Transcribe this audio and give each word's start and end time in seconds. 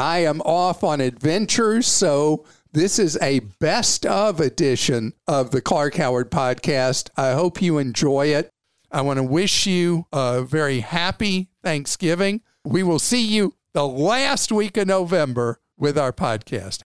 I 0.00 0.18
am 0.18 0.40
off 0.42 0.84
on 0.84 1.00
adventures, 1.00 1.88
so 1.88 2.44
this 2.72 3.00
is 3.00 3.18
a 3.20 3.40
best 3.58 4.06
of 4.06 4.38
edition 4.38 5.12
of 5.26 5.50
the 5.50 5.60
Clark 5.60 5.96
Howard 5.96 6.30
podcast. 6.30 7.10
I 7.16 7.32
hope 7.32 7.60
you 7.60 7.78
enjoy 7.78 8.28
it. 8.28 8.48
I 8.92 9.00
want 9.00 9.16
to 9.16 9.24
wish 9.24 9.66
you 9.66 10.06
a 10.12 10.42
very 10.42 10.78
happy 10.80 11.48
Thanksgiving. 11.64 12.42
We 12.64 12.84
will 12.84 13.00
see 13.00 13.26
you 13.26 13.56
the 13.72 13.88
last 13.88 14.52
week 14.52 14.76
of 14.76 14.86
November 14.86 15.58
with 15.76 15.98
our 15.98 16.12
podcast. 16.12 16.82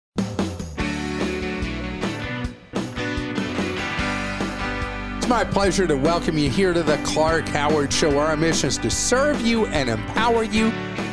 It's 5.18 5.27
my 5.27 5.43
pleasure 5.43 5.85
to 5.85 5.98
welcome 5.98 6.38
you 6.38 6.49
here 6.49 6.71
to 6.71 6.82
the 6.82 6.96
Clark 7.04 7.49
Howard 7.49 7.91
Show. 7.91 8.18
Our 8.18 8.38
mission 8.38 8.70
is 8.70 8.77
to 8.77 8.90
serve 8.90 9.41
you 9.41 9.66
and 9.66 9.90
empower 9.90 10.43
you 10.43 10.71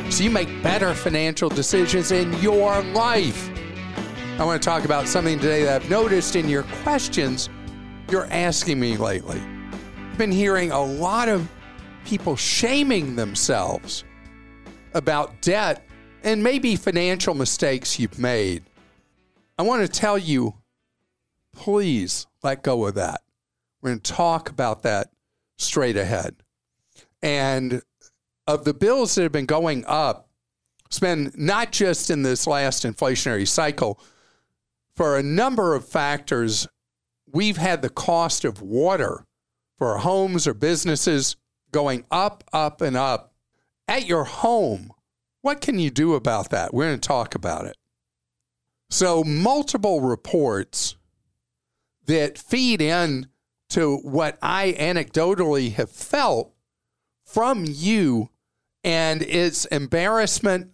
so 0.09 0.23
you 0.23 0.31
make 0.31 0.63
better 0.63 0.93
financial 0.93 1.49
decisions 1.49 2.11
in 2.11 2.33
your 2.41 2.81
life. 2.81 3.49
I 4.39 4.43
want 4.43 4.61
to 4.61 4.65
talk 4.65 4.85
about 4.85 5.07
something 5.07 5.37
today 5.37 5.63
that 5.63 5.83
I've 5.83 5.89
noticed 5.89 6.35
in 6.35 6.49
your 6.49 6.63
questions 6.83 7.49
you're 8.09 8.27
asking 8.31 8.79
me 8.79 8.97
lately. 8.97 9.39
I've 9.39 10.17
been 10.17 10.31
hearing 10.31 10.71
a 10.71 10.81
lot 10.81 11.29
of 11.29 11.47
people 12.05 12.35
shaming 12.35 13.15
themselves 13.15 14.03
about 14.95 15.41
debt 15.41 15.85
and 16.23 16.43
maybe 16.43 16.75
financial 16.75 17.35
mistakes 17.35 17.99
you've 17.99 18.17
made. 18.17 18.63
I 19.59 19.61
want 19.61 19.81
to 19.83 19.87
tell 19.87 20.17
you, 20.17 20.55
please 21.53 22.25
let 22.41 22.63
go 22.63 22.87
of 22.87 22.95
that. 22.95 23.21
We're 23.81 23.91
going 23.91 23.99
to 23.99 24.11
talk 24.11 24.49
about 24.49 24.81
that 24.83 25.11
straight 25.57 25.97
ahead. 25.97 26.35
And 27.21 27.83
of 28.49 28.63
the 28.65 28.73
bills 28.73 29.13
that 29.13 29.23
have 29.23 29.31
been 29.31 29.45
going 29.45 29.85
up, 29.87 30.27
it's 30.87 31.01
not 31.01 31.71
just 31.71 32.09
in 32.09 32.23
this 32.23 32.47
last 32.47 32.83
inflationary 32.83 33.47
cycle, 33.47 34.01
for 34.95 35.17
a 35.17 35.23
number 35.23 35.75
of 35.75 35.87
factors, 35.87 36.67
we've 37.31 37.57
had 37.57 37.83
the 37.83 37.91
cost 37.91 38.43
of 38.43 38.59
water 38.59 39.25
for 39.77 39.99
homes 39.99 40.47
or 40.47 40.55
businesses 40.55 41.35
going 41.71 42.05
up, 42.09 42.43
up, 42.51 42.81
and 42.81 42.97
up. 42.97 43.33
At 43.87 44.07
your 44.07 44.23
home, 44.23 44.91
what 45.41 45.61
can 45.61 45.77
you 45.77 45.91
do 45.91 46.15
about 46.15 46.49
that? 46.49 46.73
We're 46.73 46.87
going 46.87 46.99
to 46.99 47.07
talk 47.07 47.35
about 47.35 47.65
it. 47.65 47.77
So, 48.89 49.23
multiple 49.23 50.01
reports 50.01 50.95
that 52.07 52.39
feed 52.39 52.81
in 52.81 53.27
to 53.69 53.97
what 53.97 54.39
I 54.41 54.75
anecdotally 54.79 55.73
have 55.73 55.91
felt 55.91 56.55
from 57.29 57.65
you, 57.67 58.31
and 58.83 59.21
it's 59.21 59.65
embarrassment 59.65 60.71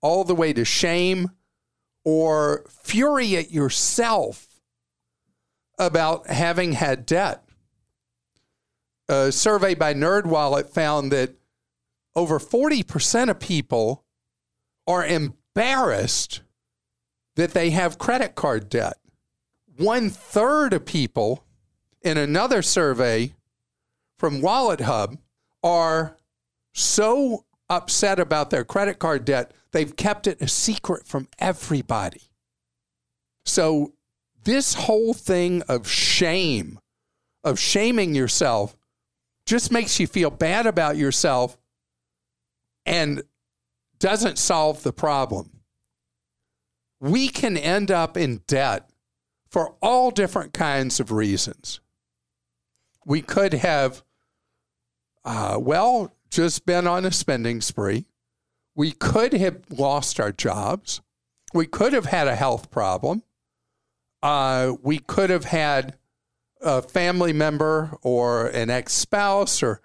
all 0.00 0.24
the 0.24 0.34
way 0.34 0.52
to 0.52 0.64
shame 0.64 1.30
or 2.04 2.64
fury 2.68 3.36
at 3.36 3.50
yourself 3.50 4.46
about 5.78 6.28
having 6.28 6.72
had 6.72 7.06
debt. 7.06 7.44
A 9.08 9.32
survey 9.32 9.74
by 9.74 9.94
NerdWallet 9.94 10.68
found 10.70 11.12
that 11.12 11.34
over 12.16 12.38
40% 12.38 13.30
of 13.30 13.40
people 13.40 14.04
are 14.86 15.04
embarrassed 15.04 16.42
that 17.36 17.52
they 17.52 17.70
have 17.70 17.98
credit 17.98 18.34
card 18.34 18.68
debt. 18.68 18.98
One 19.76 20.10
third 20.10 20.72
of 20.72 20.84
people 20.84 21.44
in 22.02 22.16
another 22.16 22.62
survey 22.62 23.34
from 24.16 24.40
WalletHub 24.40 25.18
are 25.62 26.16
so 26.74 27.44
upset 27.70 28.18
about 28.18 28.50
their 28.50 28.64
credit 28.64 28.98
card 28.98 29.24
debt, 29.24 29.52
they've 29.72 29.96
kept 29.96 30.26
it 30.26 30.42
a 30.42 30.48
secret 30.48 31.06
from 31.06 31.28
everybody. 31.38 32.22
So, 33.44 33.94
this 34.42 34.74
whole 34.74 35.14
thing 35.14 35.62
of 35.68 35.88
shame, 35.88 36.78
of 37.42 37.58
shaming 37.58 38.14
yourself, 38.14 38.76
just 39.46 39.72
makes 39.72 39.98
you 39.98 40.06
feel 40.06 40.30
bad 40.30 40.66
about 40.66 40.96
yourself 40.96 41.56
and 42.84 43.22
doesn't 43.98 44.38
solve 44.38 44.82
the 44.82 44.92
problem. 44.92 45.60
We 47.00 47.28
can 47.28 47.56
end 47.56 47.90
up 47.90 48.16
in 48.16 48.42
debt 48.46 48.90
for 49.50 49.76
all 49.80 50.10
different 50.10 50.52
kinds 50.52 51.00
of 51.00 51.12
reasons. 51.12 51.80
We 53.06 53.22
could 53.22 53.54
have, 53.54 54.02
uh, 55.24 55.58
well, 55.60 56.14
just 56.34 56.66
been 56.66 56.86
on 56.86 57.04
a 57.04 57.12
spending 57.12 57.60
spree. 57.60 58.06
We 58.74 58.90
could 58.90 59.32
have 59.32 59.62
lost 59.70 60.18
our 60.18 60.32
jobs. 60.32 61.00
We 61.52 61.66
could 61.66 61.92
have 61.92 62.06
had 62.06 62.26
a 62.26 62.34
health 62.34 62.70
problem. 62.70 63.22
Uh, 64.22 64.72
we 64.82 64.98
could 64.98 65.30
have 65.30 65.44
had 65.44 65.96
a 66.60 66.82
family 66.82 67.32
member 67.32 67.96
or 68.02 68.46
an 68.48 68.70
ex 68.70 68.94
spouse 68.94 69.62
or 69.62 69.80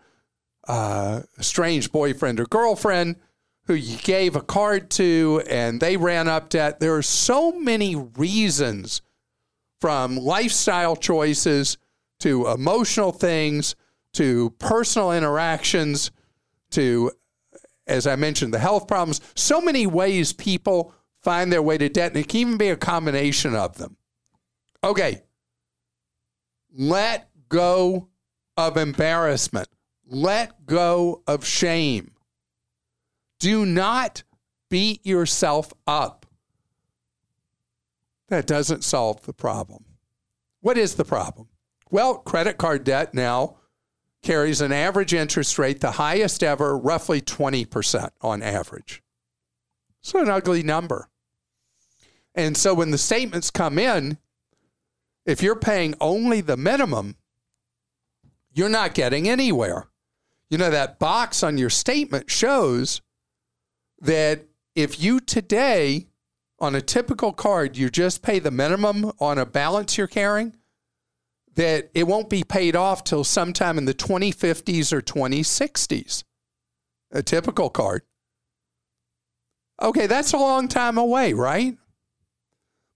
uh, 0.67 1.21
a 1.37 1.43
strange 1.43 1.91
boyfriend 1.91 2.39
or 2.39 2.45
girlfriend 2.45 3.17
who 3.65 3.75
you 3.75 3.97
gave 3.99 4.35
a 4.35 4.41
card 4.41 4.89
to 4.89 5.43
and 5.47 5.79
they 5.79 5.97
ran 5.97 6.27
up 6.27 6.49
debt. 6.49 6.79
There 6.79 6.95
are 6.95 7.03
so 7.03 7.51
many 7.51 7.95
reasons 7.95 9.03
from 9.79 10.17
lifestyle 10.17 10.95
choices 10.95 11.77
to 12.21 12.47
emotional 12.47 13.11
things 13.11 13.75
to 14.13 14.49
personal 14.57 15.11
interactions 15.11 16.11
to, 16.71 17.11
as 17.87 18.07
I 18.07 18.15
mentioned, 18.15 18.53
the 18.53 18.59
health 18.59 18.87
problems. 18.87 19.21
So 19.35 19.61
many 19.61 19.87
ways 19.87 20.33
people 20.33 20.93
find 21.21 21.51
their 21.51 21.61
way 21.61 21.77
to 21.77 21.89
debt, 21.89 22.11
and 22.11 22.23
it 22.23 22.27
can 22.27 22.39
even 22.39 22.57
be 22.57 22.69
a 22.69 22.77
combination 22.77 23.55
of 23.55 23.77
them. 23.77 23.97
Okay, 24.83 25.23
let 26.73 27.29
go 27.49 28.07
of 28.55 28.77
embarrassment, 28.77 29.67
let 30.05 30.65
go 30.65 31.23
of 31.27 31.45
shame. 31.45 32.11
Do 33.39 33.65
not 33.65 34.23
beat 34.69 35.05
yourself 35.05 35.73
up. 35.87 36.25
That 38.27 38.45
doesn't 38.45 38.83
solve 38.83 39.25
the 39.25 39.33
problem. 39.33 39.85
What 40.61 40.77
is 40.77 40.95
the 40.95 41.05
problem? 41.05 41.47
Well, 41.89 42.15
credit 42.15 42.57
card 42.57 42.83
debt 42.83 43.13
now 43.13 43.57
carries 44.29 44.61
an 44.61 44.71
average 44.71 45.11
interest 45.11 45.57
rate, 45.57 45.79
the 45.79 45.93
highest 45.93 46.43
ever, 46.43 46.77
roughly 46.77 47.19
20% 47.19 48.11
on 48.21 48.43
average. 48.43 49.01
So, 50.03 50.21
an 50.21 50.29
ugly 50.29 50.61
number. 50.61 51.09
And 52.35 52.55
so, 52.55 52.75
when 52.75 52.91
the 52.91 52.99
statements 52.99 53.49
come 53.49 53.79
in, 53.79 54.19
if 55.25 55.41
you're 55.41 55.55
paying 55.55 55.95
only 55.99 56.41
the 56.41 56.57
minimum, 56.57 57.15
you're 58.53 58.69
not 58.69 58.93
getting 58.93 59.27
anywhere. 59.27 59.87
You 60.51 60.59
know, 60.59 60.69
that 60.69 60.99
box 60.99 61.41
on 61.41 61.57
your 61.57 61.71
statement 61.71 62.29
shows 62.29 63.01
that 63.99 64.45
if 64.75 65.01
you 65.01 65.19
today, 65.21 66.05
on 66.59 66.75
a 66.75 66.81
typical 66.81 67.33
card, 67.33 67.77
you 67.77 67.89
just 67.89 68.21
pay 68.21 68.37
the 68.37 68.51
minimum 68.51 69.11
on 69.19 69.39
a 69.39 69.45
balance 69.47 69.97
you're 69.97 70.05
carrying, 70.05 70.53
that 71.55 71.89
it 71.93 72.07
won't 72.07 72.29
be 72.29 72.43
paid 72.43 72.75
off 72.75 73.03
till 73.03 73.23
sometime 73.23 73.77
in 73.77 73.85
the 73.85 73.93
2050s 73.93 74.93
or 74.93 75.01
2060s. 75.01 76.23
A 77.11 77.23
typical 77.23 77.69
card. 77.69 78.03
Okay, 79.81 80.07
that's 80.07 80.33
a 80.33 80.37
long 80.37 80.67
time 80.67 80.97
away, 80.97 81.33
right? 81.33 81.77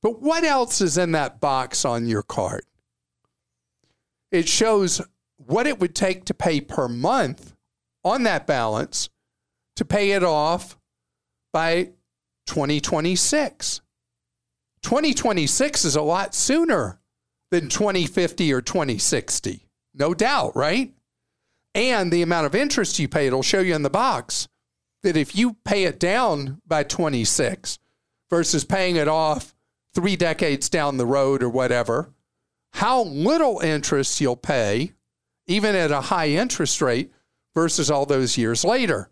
But 0.01 0.21
what 0.21 0.44
else 0.44 0.81
is 0.81 0.97
in 0.97 1.13
that 1.13 1.39
box 1.39 1.85
on 1.85 2.07
your 2.07 2.23
card? 2.23 2.65
It 4.31 4.47
shows 4.50 5.01
what 5.38 5.67
it 5.67 5.79
would 5.79 5.95
take 5.95 6.25
to 6.25 6.33
pay 6.33 6.61
per 6.61 6.88
month 6.88 7.55
on 8.03 8.23
that 8.23 8.45
balance 8.45 9.09
to 9.75 9.85
pay 9.85 10.11
it 10.11 10.23
off 10.23 10.77
by 11.51 11.91
2026. 12.47 13.81
2026 14.81 15.85
is 15.85 15.95
a 15.95 16.01
lot 16.01 16.35
sooner 16.35 17.00
than 17.53 17.69
2050 17.69 18.51
or 18.51 18.61
2060. 18.61 19.67
No 19.94 20.15
doubt, 20.15 20.55
right? 20.55 20.91
And 21.75 22.11
the 22.11 22.23
amount 22.23 22.47
of 22.47 22.55
interest 22.55 22.97
you 22.97 23.07
pay, 23.07 23.27
it'll 23.27 23.44
show 23.44 23.59
you 23.59 23.75
in 23.75 23.83
the 23.83 23.91
box 23.91 24.47
that 25.03 25.15
if 25.15 25.35
you 25.35 25.57
pay 25.63 25.83
it 25.83 26.00
down 26.00 26.61
by 26.65 26.81
26 26.81 27.77
versus 28.27 28.65
paying 28.65 28.95
it 28.95 29.07
off 29.07 29.53
three 29.94 30.15
decades 30.15 30.67
down 30.67 30.97
the 30.97 31.05
road 31.05 31.44
or 31.44 31.50
whatever, 31.50 32.11
how 32.71 33.03
little 33.03 33.59
interest 33.59 34.19
you'll 34.19 34.35
pay, 34.35 34.94
even 35.45 35.75
at 35.75 35.91
a 35.91 36.01
high 36.01 36.29
interest 36.29 36.81
rate, 36.81 37.11
versus 37.53 37.91
all 37.91 38.07
those 38.07 38.35
years 38.35 38.65
later. 38.65 39.11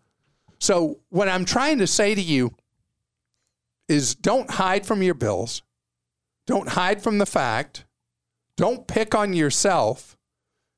So, 0.57 0.99
what 1.09 1.29
I'm 1.29 1.45
trying 1.45 1.77
to 1.77 1.85
say 1.85 2.15
to 2.15 2.21
you 2.21 2.55
is 3.87 4.15
don't 4.15 4.49
hide 4.49 4.87
from 4.87 5.03
your 5.03 5.13
bills, 5.13 5.61
don't 6.47 6.69
hide 6.69 7.03
from 7.03 7.19
the 7.19 7.27
fact, 7.27 7.85
don't 8.61 8.85
pick 8.85 9.15
on 9.15 9.33
yourself. 9.33 10.15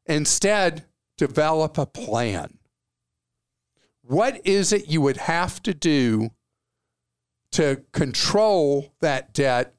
Instead, 0.05 0.85
develop 1.17 1.77
a 1.77 1.85
plan. 1.85 2.57
What 4.03 4.39
is 4.47 4.71
it 4.71 4.87
you 4.87 5.01
would 5.01 5.17
have 5.17 5.61
to 5.63 5.73
do 5.73 6.29
to 7.51 7.83
control 7.91 8.93
that 9.01 9.33
debt, 9.33 9.75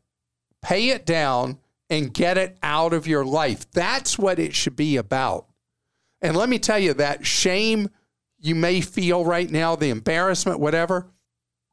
pay 0.60 0.90
it 0.90 1.06
down, 1.06 1.60
and 1.88 2.12
get 2.12 2.36
it 2.36 2.58
out 2.62 2.92
of 2.92 3.06
your 3.06 3.24
life? 3.24 3.70
That's 3.70 4.18
what 4.18 4.38
it 4.38 4.54
should 4.54 4.76
be 4.76 4.98
about. 4.98 5.46
And 6.20 6.36
let 6.36 6.50
me 6.50 6.58
tell 6.58 6.78
you 6.78 6.92
that 6.92 7.24
shame 7.24 7.88
you 8.38 8.54
may 8.54 8.82
feel 8.82 9.24
right 9.24 9.50
now, 9.50 9.76
the 9.76 9.88
embarrassment, 9.88 10.60
whatever, 10.60 11.10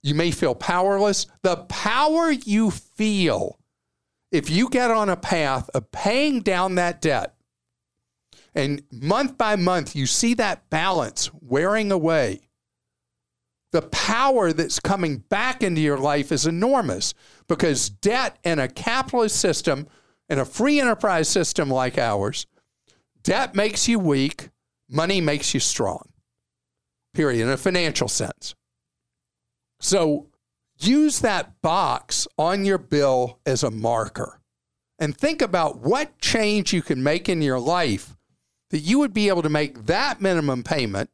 you 0.01 0.16
may 0.16 0.31
feel 0.31 0.56
powerless. 0.56 1.28
The 1.42 1.57
power 1.57 2.31
you 2.31 2.72
feel 2.72 3.60
if 4.31 4.50
you 4.50 4.69
get 4.69 4.92
on 4.92 5.10
a 5.10 5.18
path 5.18 5.69
of 5.74 5.92
paying 5.92 6.42
down 6.42 6.75
that 6.75 7.01
debt, 7.01 7.36
and 8.56 8.83
month 8.92 9.38
by 9.38 9.56
month 9.56 9.95
you 9.95 10.06
see 10.06 10.33
that 10.36 10.69
balance 10.69 11.30
wearing 11.42 11.92
away, 11.92 12.42
the 13.72 13.81
power 13.81 14.51
that's 14.51 14.80
coming 14.80 15.18
back 15.18 15.63
into 15.63 15.81
your 15.81 15.98
life 15.98 16.31
is 16.31 16.45
enormous 16.45 17.13
because 17.48 17.89
debt 17.89 18.38
in 18.44 18.60
a 18.60 18.68
capitalist 18.68 19.39
system, 19.39 19.88
in 20.30 20.39
a 20.39 20.45
free 20.45 20.80
enterprise 20.80 21.30
system 21.30 21.69
like 21.69 21.98
ours, 21.98 22.48
debt 23.24 23.56
makes 23.56 23.88
you 23.88 24.00
weak, 24.00 24.50
money 24.89 25.22
makes 25.22 25.54
you 25.54 25.60
strong, 25.60 26.10
period, 27.13 27.44
in 27.44 27.50
a 27.50 27.57
financial 27.57 28.10
sense. 28.10 28.56
So 29.80 30.28
use 30.83 31.19
that 31.19 31.62
box 31.62 32.28
on 32.38 32.66
your 32.66 32.78
bill 32.78 33.39
as 33.45 33.63
a 33.63 33.72
marker 33.72 34.39
and 35.00 35.18
think 35.18 35.42
about 35.42 35.80
what 35.80 36.19
change 36.19 36.74
you 36.74 36.81
can 36.81 37.01
make 37.01 37.28
in 37.28 37.42
your 37.42 37.60
life 37.60 38.16
that 38.69 38.80
you 38.80 39.00
would 39.00 39.13
be 39.13 39.28
able 39.28 39.42
to 39.42 39.50
make 39.50 39.86
that 39.86 40.22
minimum 40.22 40.63
payment 40.63 41.10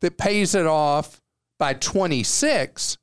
that 0.00 0.18
pays 0.18 0.54
it 0.54 0.66
off 0.66 1.20
by 1.58 1.74
26 1.74 2.98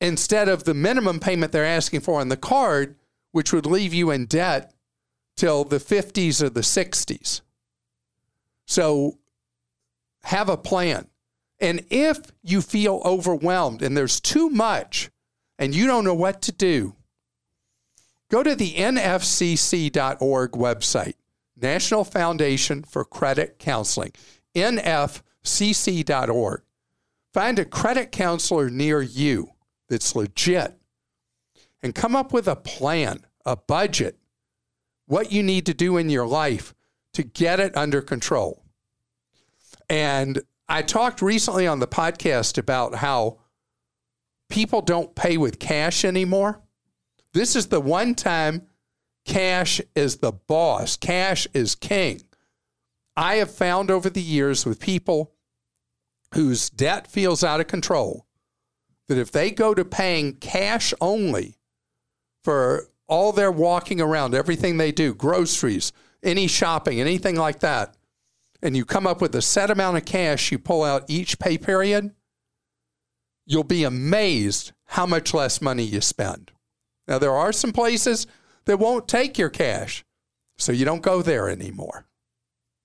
instead 0.00 0.48
of 0.48 0.64
the 0.64 0.74
minimum 0.74 1.20
payment 1.20 1.52
they're 1.52 1.64
asking 1.64 2.00
for 2.00 2.20
on 2.20 2.28
the 2.28 2.36
card, 2.36 2.96
which 3.30 3.52
would 3.52 3.66
leave 3.66 3.94
you 3.94 4.10
in 4.10 4.26
debt 4.26 4.74
till 5.36 5.64
the 5.64 5.78
50s 5.78 6.42
or 6.42 6.50
the 6.50 6.60
60s. 6.60 7.40
So 8.66 9.18
have 10.24 10.48
a 10.48 10.56
plan. 10.56 11.06
And 11.62 11.86
if 11.90 12.18
you 12.42 12.60
feel 12.60 13.00
overwhelmed 13.04 13.82
and 13.82 13.96
there's 13.96 14.20
too 14.20 14.50
much 14.50 15.10
and 15.60 15.72
you 15.72 15.86
don't 15.86 16.04
know 16.04 16.12
what 16.12 16.42
to 16.42 16.50
do, 16.52 16.96
go 18.28 18.42
to 18.42 18.56
the 18.56 18.74
nfcc.org 18.74 20.50
website, 20.50 21.14
National 21.56 22.02
Foundation 22.02 22.82
for 22.82 23.04
Credit 23.04 23.60
Counseling, 23.60 24.10
nfcc.org. 24.56 25.12
Find 27.32 27.58
a 27.60 27.64
credit 27.64 28.10
counselor 28.10 28.68
near 28.68 29.00
you 29.00 29.52
that's 29.88 30.16
legit 30.16 30.76
and 31.80 31.94
come 31.94 32.16
up 32.16 32.32
with 32.32 32.48
a 32.48 32.56
plan, 32.56 33.24
a 33.46 33.54
budget, 33.56 34.18
what 35.06 35.30
you 35.30 35.44
need 35.44 35.66
to 35.66 35.74
do 35.74 35.96
in 35.96 36.10
your 36.10 36.26
life 36.26 36.74
to 37.12 37.22
get 37.22 37.60
it 37.60 37.76
under 37.76 38.02
control. 38.02 38.64
And 39.88 40.42
I 40.72 40.80
talked 40.80 41.20
recently 41.20 41.66
on 41.66 41.80
the 41.80 41.86
podcast 41.86 42.56
about 42.56 42.94
how 42.94 43.40
people 44.48 44.80
don't 44.80 45.14
pay 45.14 45.36
with 45.36 45.58
cash 45.58 46.02
anymore. 46.02 46.62
This 47.34 47.54
is 47.54 47.66
the 47.66 47.78
one 47.78 48.14
time 48.14 48.62
cash 49.26 49.82
is 49.94 50.16
the 50.16 50.32
boss, 50.32 50.96
cash 50.96 51.46
is 51.52 51.74
king. 51.74 52.22
I 53.18 53.34
have 53.34 53.50
found 53.50 53.90
over 53.90 54.08
the 54.08 54.22
years 54.22 54.64
with 54.64 54.80
people 54.80 55.34
whose 56.32 56.70
debt 56.70 57.06
feels 57.06 57.44
out 57.44 57.60
of 57.60 57.66
control 57.66 58.24
that 59.08 59.18
if 59.18 59.30
they 59.30 59.50
go 59.50 59.74
to 59.74 59.84
paying 59.84 60.36
cash 60.36 60.94
only 61.02 61.56
for 62.42 62.88
all 63.08 63.32
their 63.32 63.52
walking 63.52 64.00
around, 64.00 64.34
everything 64.34 64.78
they 64.78 64.90
do, 64.90 65.12
groceries, 65.12 65.92
any 66.22 66.46
shopping, 66.46 66.98
anything 66.98 67.36
like 67.36 67.60
that, 67.60 67.94
and 68.62 68.76
you 68.76 68.84
come 68.84 69.06
up 69.06 69.20
with 69.20 69.34
a 69.34 69.42
set 69.42 69.70
amount 69.70 69.96
of 69.96 70.04
cash 70.04 70.52
you 70.52 70.58
pull 70.58 70.84
out 70.84 71.04
each 71.08 71.38
pay 71.38 71.58
period, 71.58 72.12
you'll 73.44 73.64
be 73.64 73.84
amazed 73.84 74.72
how 74.86 75.06
much 75.06 75.34
less 75.34 75.60
money 75.60 75.82
you 75.82 76.00
spend. 76.00 76.52
Now, 77.08 77.18
there 77.18 77.32
are 77.32 77.52
some 77.52 77.72
places 77.72 78.26
that 78.66 78.78
won't 78.78 79.08
take 79.08 79.38
your 79.38 79.50
cash, 79.50 80.04
so 80.56 80.70
you 80.70 80.84
don't 80.84 81.02
go 81.02 81.22
there 81.22 81.48
anymore. 81.48 82.06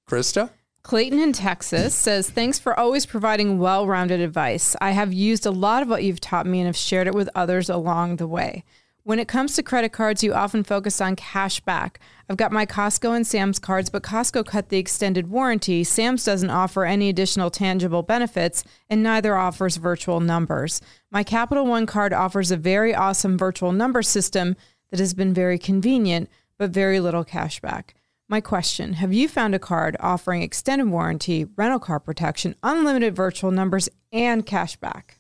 Krista? 0.10 0.50
Clayton 0.84 1.20
in 1.20 1.34
Texas 1.34 1.94
says, 1.94 2.30
Thanks 2.30 2.58
for 2.58 2.80
always 2.80 3.06
providing 3.06 3.60
well 3.60 3.86
rounded 3.86 4.22
advice. 4.22 4.76
I 4.80 4.92
have 4.92 5.12
used 5.12 5.46
a 5.46 5.52
lot 5.52 5.84
of 5.84 5.90
what 5.90 6.04
you've 6.04 6.22
taught 6.22 6.46
me 6.46 6.62
and 6.62 6.68
have 6.68 6.78
shared 6.78 7.08
it 7.08 7.14
with 7.14 7.30
others 7.36 7.70
along 7.70 8.16
the 8.16 8.28
way. 8.28 8.64
When 9.08 9.20
it 9.20 9.30
comes 9.30 9.56
to 9.56 9.64
credit 9.64 9.94
cards, 9.94 10.22
you 10.22 10.34
often 10.34 10.66
focus 10.66 11.00
on 11.00 11.16
cash 11.16 11.62
back. 11.62 12.02
I've 12.30 12.36
got 12.36 12.52
my 12.52 12.66
Costco 12.66 13.16
and 13.16 13.26
Sam's 13.26 13.58
cards, 13.58 13.90
but 13.90 14.04
Costco 14.04 14.46
cut 14.46 14.68
the 14.68 14.80
extended 14.80 15.30
warranty. 15.30 15.86
Sam's 15.86 16.26
doesn't 16.26 16.50
offer 16.50 16.84
any 16.84 17.08
additional 17.08 17.50
tangible 17.50 18.04
benefits, 18.04 18.66
and 18.90 19.02
neither 19.02 19.38
offers 19.38 19.78
virtual 19.78 20.20
numbers. 20.20 20.82
My 21.10 21.24
Capital 21.24 21.66
One 21.66 21.86
card 21.86 22.12
offers 22.12 22.52
a 22.52 22.58
very 22.58 22.94
awesome 22.94 23.38
virtual 23.38 23.72
number 23.72 24.02
system 24.02 24.58
that 24.92 25.00
has 25.00 25.14
been 25.14 25.34
very 25.34 25.58
convenient, 25.58 26.30
but 26.58 26.72
very 26.72 27.00
little 27.00 27.24
cash 27.24 27.62
back. 27.62 27.96
My 28.28 28.42
question 28.42 28.92
Have 28.96 29.14
you 29.14 29.30
found 29.30 29.56
a 29.56 29.60
card 29.60 29.96
offering 30.02 30.42
extended 30.42 30.90
warranty, 30.90 31.46
rental 31.56 31.80
car 31.80 32.02
protection, 32.02 32.56
unlimited 32.62 33.16
virtual 33.16 33.52
numbers, 33.52 33.88
and 34.12 34.46
cash 34.46 34.76
back? 34.76 35.18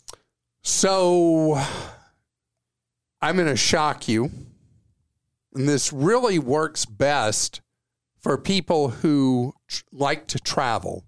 So 0.61 1.63
I'm 3.21 3.35
going 3.35 3.47
to 3.47 3.55
shock 3.55 4.07
you. 4.07 4.31
And 5.53 5.67
this 5.67 5.91
really 5.91 6.39
works 6.39 6.85
best 6.85 7.61
for 8.19 8.37
people 8.37 8.89
who 8.89 9.53
tr- 9.67 9.83
like 9.91 10.27
to 10.27 10.39
travel. 10.39 11.05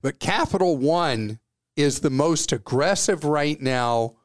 But 0.00 0.20
Capital 0.20 0.76
One 0.76 1.40
is 1.76 2.00
the 2.00 2.10
most 2.10 2.52
aggressive 2.52 3.24
right 3.24 3.60
now 3.60 4.16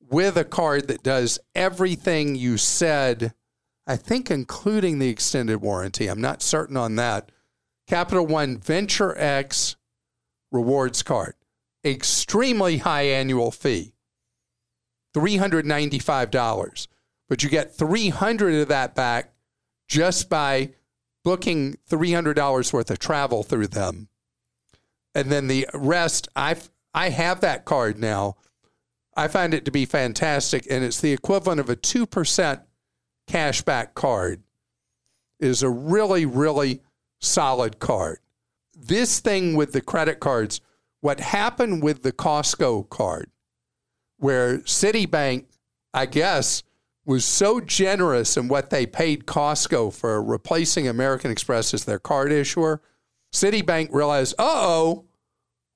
with 0.00 0.36
a 0.36 0.44
card 0.44 0.88
that 0.88 1.02
does 1.02 1.38
everything 1.54 2.34
you 2.34 2.58
said, 2.58 3.32
I 3.86 3.96
think, 3.96 4.30
including 4.30 4.98
the 4.98 5.08
extended 5.08 5.58
warranty. 5.58 6.08
I'm 6.08 6.20
not 6.20 6.42
certain 6.42 6.76
on 6.76 6.96
that. 6.96 7.30
Capital 7.86 8.26
One 8.26 8.58
Venture 8.58 9.16
X 9.16 9.76
rewards 10.50 11.02
card, 11.02 11.34
extremely 11.84 12.78
high 12.78 13.02
annual 13.04 13.50
fee. 13.50 13.92
$395. 15.16 16.88
But 17.28 17.42
you 17.42 17.48
get 17.48 17.74
300 17.74 18.54
of 18.54 18.68
that 18.68 18.94
back 18.94 19.32
just 19.88 20.28
by 20.28 20.74
booking 21.24 21.76
$300 21.90 22.72
worth 22.72 22.90
of 22.90 22.98
travel 22.98 23.42
through 23.42 23.68
them. 23.68 24.08
And 25.14 25.32
then 25.32 25.48
the 25.48 25.66
rest, 25.72 26.28
I 26.36 26.56
I 26.94 27.10
have 27.10 27.40
that 27.40 27.64
card 27.64 27.98
now. 27.98 28.36
I 29.16 29.28
find 29.28 29.54
it 29.54 29.64
to 29.64 29.70
be 29.70 29.84
fantastic, 29.86 30.66
and 30.70 30.84
it's 30.84 31.00
the 31.00 31.12
equivalent 31.12 31.60
of 31.60 31.70
a 31.70 31.76
2% 31.76 32.62
cashback 33.28 33.94
card. 33.94 34.42
It 35.40 35.48
is 35.48 35.62
a 35.62 35.70
really, 35.70 36.24
really 36.26 36.82
solid 37.20 37.78
card. 37.78 38.18
This 38.74 39.20
thing 39.20 39.56
with 39.56 39.72
the 39.72 39.80
credit 39.80 40.20
cards, 40.20 40.60
what 41.00 41.20
happened 41.20 41.82
with 41.82 42.02
the 42.02 42.12
Costco 42.12 42.88
card 42.88 43.30
where 44.18 44.58
Citibank, 44.58 45.46
I 45.92 46.06
guess, 46.06 46.62
was 47.04 47.24
so 47.24 47.60
generous 47.60 48.36
in 48.36 48.48
what 48.48 48.70
they 48.70 48.84
paid 48.84 49.26
Costco 49.26 49.94
for 49.94 50.22
replacing 50.22 50.88
American 50.88 51.30
Express 51.30 51.72
as 51.72 51.84
their 51.84 52.00
card 52.00 52.32
issuer. 52.32 52.82
Citibank 53.32 53.92
realized, 53.92 54.34
uh 54.38 54.44
oh, 54.44 55.04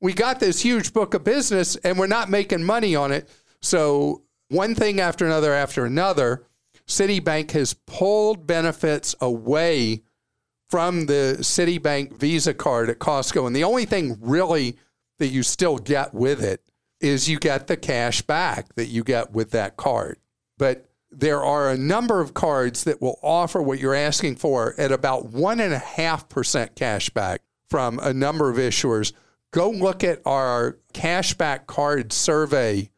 we 0.00 0.12
got 0.12 0.40
this 0.40 0.60
huge 0.60 0.92
book 0.92 1.14
of 1.14 1.24
business 1.24 1.76
and 1.76 1.98
we're 1.98 2.06
not 2.06 2.30
making 2.30 2.64
money 2.64 2.96
on 2.96 3.12
it. 3.12 3.28
So, 3.62 4.22
one 4.48 4.74
thing 4.74 4.98
after 4.98 5.24
another 5.24 5.52
after 5.52 5.84
another, 5.84 6.44
Citibank 6.88 7.52
has 7.52 7.74
pulled 7.74 8.46
benefits 8.46 9.14
away 9.20 10.02
from 10.68 11.06
the 11.06 11.36
Citibank 11.40 12.18
Visa 12.18 12.54
card 12.54 12.90
at 12.90 12.98
Costco. 12.98 13.46
And 13.46 13.54
the 13.54 13.64
only 13.64 13.84
thing 13.84 14.18
really 14.20 14.76
that 15.18 15.28
you 15.28 15.42
still 15.42 15.78
get 15.78 16.14
with 16.14 16.42
it 16.42 16.62
is 17.00 17.28
you 17.28 17.38
get 17.38 17.66
the 17.66 17.76
cash 17.76 18.22
back 18.22 18.74
that 18.74 18.86
you 18.86 19.02
get 19.02 19.32
with 19.32 19.50
that 19.52 19.76
card. 19.76 20.18
But 20.58 20.86
there 21.10 21.42
are 21.42 21.70
a 21.70 21.78
number 21.78 22.20
of 22.20 22.34
cards 22.34 22.84
that 22.84 23.00
will 23.00 23.18
offer 23.22 23.60
what 23.60 23.80
you're 23.80 23.94
asking 23.94 24.36
for 24.36 24.74
at 24.78 24.92
about 24.92 25.30
1.5% 25.30 26.74
cash 26.74 27.10
back 27.10 27.42
from 27.68 27.98
a 27.98 28.12
number 28.12 28.48
of 28.50 28.56
issuers. 28.56 29.12
Go 29.50 29.70
look 29.70 30.04
at 30.04 30.20
our 30.24 30.78
cashback 30.94 31.66
card 31.66 32.12
survey 32.12 32.90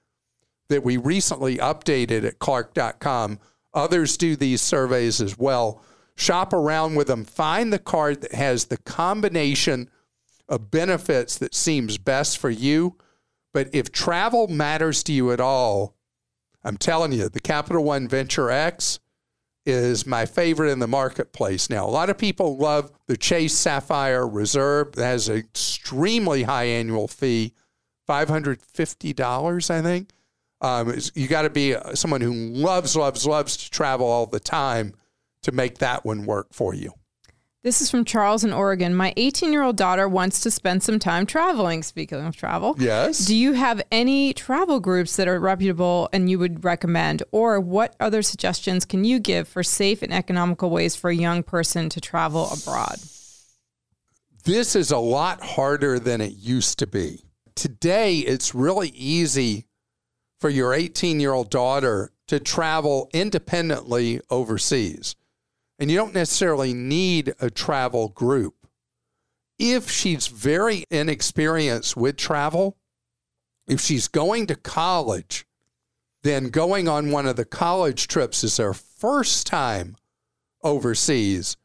that 0.68 0.84
we 0.84 0.96
recently 0.96 1.56
updated 1.58 2.24
at 2.24 2.38
clark.com. 2.38 3.38
Others 3.74 4.16
do 4.16 4.36
these 4.36 4.60
surveys 4.60 5.20
as 5.20 5.38
well. 5.38 5.82
Shop 6.14 6.52
around 6.52 6.94
with 6.94 7.06
them. 7.06 7.24
Find 7.24 7.72
the 7.72 7.78
card 7.78 8.20
that 8.20 8.34
has 8.34 8.66
the 8.66 8.76
combination 8.76 9.88
of 10.48 10.70
benefits 10.70 11.38
that 11.38 11.54
seems 11.54 11.96
best 11.96 12.36
for 12.36 12.50
you. 12.50 12.96
But 13.52 13.68
if 13.72 13.92
travel 13.92 14.48
matters 14.48 15.02
to 15.04 15.12
you 15.12 15.32
at 15.32 15.40
all, 15.40 15.94
I'm 16.64 16.76
telling 16.76 17.12
you, 17.12 17.28
the 17.28 17.40
Capital 17.40 17.84
One 17.84 18.08
Venture 18.08 18.50
X 18.50 19.00
is 19.64 20.06
my 20.06 20.26
favorite 20.26 20.70
in 20.70 20.78
the 20.78 20.88
marketplace 20.88 21.70
now. 21.70 21.86
A 21.86 21.90
lot 21.90 22.10
of 22.10 22.18
people 22.18 22.56
love 22.56 22.90
the 23.06 23.16
Chase 23.16 23.54
Sapphire 23.54 24.26
Reserve. 24.26 24.92
That 24.92 25.04
has 25.04 25.28
an 25.28 25.36
extremely 25.36 26.44
high 26.44 26.64
annual 26.64 27.08
fee, 27.08 27.52
$550, 28.08 29.70
I 29.70 29.82
think. 29.82 30.10
Um, 30.60 30.96
you 31.14 31.26
got 31.26 31.42
to 31.42 31.50
be 31.50 31.74
someone 31.94 32.20
who 32.20 32.32
loves, 32.32 32.96
loves, 32.96 33.26
loves 33.26 33.56
to 33.56 33.70
travel 33.70 34.06
all 34.06 34.26
the 34.26 34.40
time 34.40 34.94
to 35.42 35.52
make 35.52 35.78
that 35.78 36.04
one 36.04 36.24
work 36.24 36.52
for 36.52 36.72
you. 36.74 36.92
This 37.64 37.80
is 37.80 37.92
from 37.92 38.04
Charles 38.04 38.42
in 38.42 38.52
Oregon. 38.52 38.92
My 38.92 39.14
18 39.16 39.52
year 39.52 39.62
old 39.62 39.76
daughter 39.76 40.08
wants 40.08 40.40
to 40.40 40.50
spend 40.50 40.82
some 40.82 40.98
time 40.98 41.26
traveling. 41.26 41.84
Speaking 41.84 42.26
of 42.26 42.34
travel, 42.34 42.74
yes. 42.76 43.24
Do 43.24 43.36
you 43.36 43.52
have 43.52 43.80
any 43.92 44.34
travel 44.34 44.80
groups 44.80 45.14
that 45.14 45.28
are 45.28 45.38
reputable 45.38 46.08
and 46.12 46.28
you 46.28 46.40
would 46.40 46.64
recommend? 46.64 47.22
Or 47.30 47.60
what 47.60 47.94
other 48.00 48.20
suggestions 48.20 48.84
can 48.84 49.04
you 49.04 49.20
give 49.20 49.46
for 49.46 49.62
safe 49.62 50.02
and 50.02 50.12
economical 50.12 50.70
ways 50.70 50.96
for 50.96 51.08
a 51.10 51.14
young 51.14 51.44
person 51.44 51.88
to 51.90 52.00
travel 52.00 52.50
abroad? 52.52 52.96
This 54.42 54.74
is 54.74 54.90
a 54.90 54.98
lot 54.98 55.40
harder 55.40 56.00
than 56.00 56.20
it 56.20 56.32
used 56.32 56.80
to 56.80 56.88
be. 56.88 57.22
Today, 57.54 58.18
it's 58.18 58.56
really 58.56 58.88
easy 58.88 59.68
for 60.40 60.50
your 60.50 60.74
18 60.74 61.20
year 61.20 61.32
old 61.32 61.48
daughter 61.48 62.10
to 62.26 62.40
travel 62.40 63.08
independently 63.12 64.20
overseas 64.30 65.14
and 65.82 65.90
you 65.90 65.96
don't 65.96 66.14
necessarily 66.14 66.72
need 66.72 67.34
a 67.40 67.50
travel 67.50 68.10
group. 68.10 68.68
If 69.58 69.90
she's 69.90 70.28
very 70.28 70.84
inexperienced 70.92 71.96
with 71.96 72.16
travel, 72.16 72.76
if 73.66 73.80
she's 73.80 74.06
going 74.06 74.46
to 74.46 74.54
college, 74.54 75.44
then 76.22 76.50
going 76.50 76.86
on 76.86 77.10
one 77.10 77.26
of 77.26 77.34
the 77.34 77.44
college 77.44 78.06
trips 78.06 78.44
is 78.44 78.58
her 78.58 78.72
first 78.72 79.48
time 79.48 79.96
overseas 80.62 81.56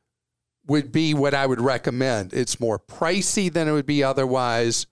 would 0.65 0.91
be 0.91 1.13
what 1.13 1.35
I 1.35 1.45
would 1.45 1.61
recommend. 1.61 2.33
It's 2.33 2.59
more 2.59 2.79
pricey 2.79 3.53
than 3.53 3.67
it 3.67 3.73
would 3.73 3.85
be 3.85 4.03
otherwise, 4.03 4.87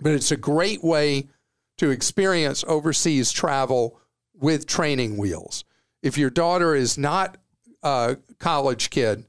but 0.00 0.12
it's 0.12 0.30
a 0.30 0.36
great 0.36 0.84
way 0.84 1.30
to 1.78 1.90
experience 1.90 2.62
overseas 2.68 3.32
travel 3.32 3.98
with 4.32 4.68
training 4.68 5.16
wheels. 5.16 5.64
If 6.00 6.16
your 6.16 6.30
daughter 6.30 6.76
is 6.76 6.96
not 6.96 7.38
uh, 7.84 8.16
college 8.40 8.90
kid 8.90 9.24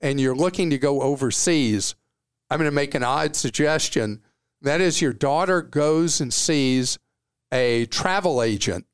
and 0.00 0.20
you're 0.20 0.34
looking 0.34 0.70
to 0.70 0.78
go 0.78 1.02
overseas, 1.02 1.94
I'm 2.50 2.58
going 2.58 2.70
to 2.70 2.74
make 2.74 2.94
an 2.94 3.04
odd 3.04 3.36
suggestion. 3.36 4.20
That 4.60 4.80
is, 4.80 5.00
your 5.00 5.12
daughter 5.12 5.62
goes 5.62 6.20
and 6.20 6.34
sees 6.34 6.98
a 7.52 7.86
travel 7.86 8.42
agent 8.42 8.86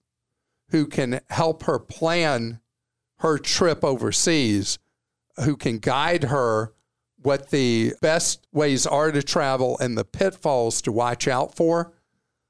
who 0.70 0.86
can 0.86 1.20
help 1.30 1.62
her 1.62 1.78
plan 1.78 2.60
her 3.20 3.38
trip 3.38 3.84
overseas, 3.84 4.78
who 5.44 5.56
can 5.56 5.78
guide 5.78 6.24
her 6.24 6.72
what 7.20 7.50
the 7.50 7.94
best 8.00 8.46
ways 8.52 8.86
are 8.86 9.10
to 9.10 9.22
travel 9.22 9.76
and 9.80 9.98
the 9.98 10.04
pitfalls 10.04 10.80
to 10.82 10.92
watch 10.92 11.26
out 11.26 11.54
for. 11.54 11.92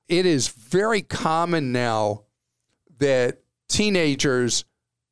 It 0.09 0.27
is 0.27 0.49
very 0.49 1.03
common 1.03 1.73
now 1.73 2.25
that 2.99 3.39
teenagers 3.69 4.65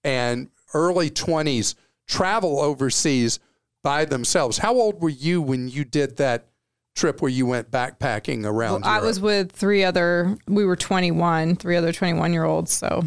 and 0.05 0.49
early 0.75 1.11
20s 1.11 1.75
travel 2.06 2.61
overseas 2.61 3.38
by 3.82 4.04
themselves. 4.04 4.58
How 4.58 4.75
old 4.75 5.00
were 5.00 5.08
you 5.08 5.40
when 5.40 5.68
you 5.68 5.85
did 5.85 6.16
that 6.16 6.49
trip 6.94 7.20
where 7.20 7.30
you 7.30 7.46
went 7.46 7.70
backpacking 7.70 8.44
around? 8.44 8.82
Well, 8.82 8.90
I 8.90 9.00
was 9.00 9.20
with 9.20 9.52
three 9.52 9.85
other, 9.85 10.37
we 10.49 10.64
were 10.64 10.76
21, 10.76 11.56
three 11.56 11.76
other 11.76 11.92
21 11.92 12.32
year 12.32 12.44
olds. 12.44 12.73
So. 12.73 13.04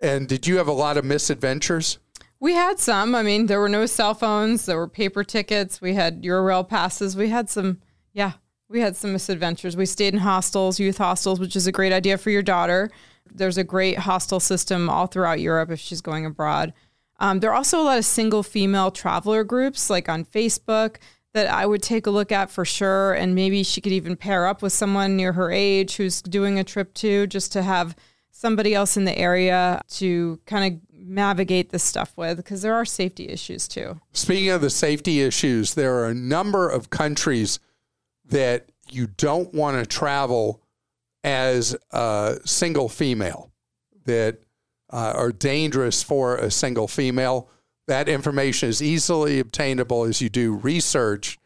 And 0.00 0.28
did 0.28 0.46
you 0.46 0.58
have 0.58 0.68
a 0.68 0.72
lot 0.72 0.96
of 0.96 1.04
misadventures? 1.04 1.98
We 2.40 2.54
had 2.54 2.78
some. 2.78 3.14
I 3.14 3.22
mean, 3.22 3.46
there 3.46 3.60
were 3.60 3.68
no 3.68 3.84
cell 3.86 4.14
phones, 4.14 4.64
there 4.66 4.76
were 4.76 4.86
paper 4.86 5.24
tickets, 5.24 5.80
we 5.80 5.94
had 5.94 6.22
Eurail 6.22 6.68
passes. 6.68 7.16
We 7.16 7.28
had 7.28 7.50
some, 7.50 7.80
yeah, 8.12 8.34
we 8.68 8.80
had 8.80 8.96
some 8.96 9.12
misadventures. 9.12 9.76
We 9.76 9.86
stayed 9.86 10.14
in 10.14 10.20
hostels, 10.20 10.78
youth 10.78 10.98
hostels, 10.98 11.40
which 11.40 11.56
is 11.56 11.66
a 11.66 11.72
great 11.72 11.92
idea 11.92 12.16
for 12.16 12.30
your 12.30 12.42
daughter. 12.42 12.90
There's 13.34 13.58
a 13.58 13.64
great 13.64 13.98
hostel 13.98 14.40
system 14.40 14.88
all 14.88 15.06
throughout 15.06 15.40
Europe 15.40 15.70
if 15.70 15.80
she's 15.80 16.00
going 16.00 16.26
abroad. 16.26 16.72
Um, 17.20 17.40
there 17.40 17.50
are 17.50 17.56
also 17.56 17.80
a 17.80 17.84
lot 17.84 17.98
of 17.98 18.04
single 18.04 18.42
female 18.42 18.90
traveler 18.90 19.44
groups, 19.44 19.90
like 19.90 20.08
on 20.08 20.24
Facebook, 20.24 20.96
that 21.34 21.48
I 21.48 21.66
would 21.66 21.82
take 21.82 22.06
a 22.06 22.10
look 22.10 22.32
at 22.32 22.50
for 22.50 22.64
sure. 22.64 23.12
And 23.12 23.34
maybe 23.34 23.62
she 23.62 23.80
could 23.80 23.92
even 23.92 24.16
pair 24.16 24.46
up 24.46 24.62
with 24.62 24.72
someone 24.72 25.16
near 25.16 25.32
her 25.32 25.50
age 25.50 25.96
who's 25.96 26.22
doing 26.22 26.58
a 26.58 26.64
trip 26.64 26.94
too, 26.94 27.26
just 27.26 27.52
to 27.52 27.62
have 27.62 27.96
somebody 28.30 28.74
else 28.74 28.96
in 28.96 29.04
the 29.04 29.18
area 29.18 29.82
to 29.88 30.38
kind 30.46 30.74
of 30.74 30.80
navigate 30.92 31.70
this 31.70 31.82
stuff 31.82 32.12
with 32.16 32.36
because 32.36 32.62
there 32.62 32.74
are 32.74 32.84
safety 32.84 33.28
issues 33.28 33.66
too. 33.66 34.00
Speaking 34.12 34.50
of 34.50 34.60
the 34.60 34.70
safety 34.70 35.22
issues, 35.22 35.74
there 35.74 35.96
are 35.96 36.06
a 36.06 36.14
number 36.14 36.68
of 36.68 36.90
countries 36.90 37.58
that 38.24 38.70
you 38.90 39.06
don't 39.06 39.52
want 39.52 39.78
to 39.78 39.86
travel 39.86 40.62
as 41.28 41.76
a 41.90 42.38
single 42.46 42.88
female 42.88 43.52
that 44.06 44.38
uh, 44.90 45.12
are 45.14 45.30
dangerous 45.30 46.02
for 46.02 46.36
a 46.36 46.50
single 46.50 46.88
female. 46.88 47.50
That 47.86 48.08
information 48.08 48.70
is 48.70 48.80
easily 48.80 49.38
obtainable 49.38 50.04
as 50.04 50.22
you 50.22 50.30
do 50.30 50.54
research 50.54 51.38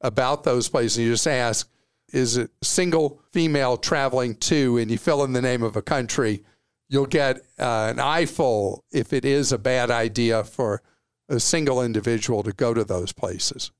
about 0.00 0.42
those 0.42 0.68
places. 0.68 0.98
You 0.98 1.12
just 1.12 1.28
ask, 1.28 1.70
is 2.12 2.36
it 2.36 2.50
single 2.62 3.22
female 3.32 3.76
traveling 3.76 4.34
to, 4.34 4.76
and 4.76 4.90
you 4.90 4.98
fill 4.98 5.22
in 5.22 5.34
the 5.34 5.42
name 5.42 5.62
of 5.62 5.76
a 5.76 5.82
country. 5.82 6.42
You'll 6.88 7.06
get 7.06 7.36
uh, 7.60 7.92
an 7.92 8.00
eyeful 8.00 8.84
if 8.90 9.12
it 9.12 9.24
is 9.24 9.52
a 9.52 9.58
bad 9.58 9.90
idea 9.90 10.42
for 10.42 10.82
a 11.28 11.38
single 11.38 11.80
individual 11.80 12.42
to 12.42 12.52
go 12.52 12.74
to 12.74 12.82
those 12.82 13.12
places. 13.12 13.70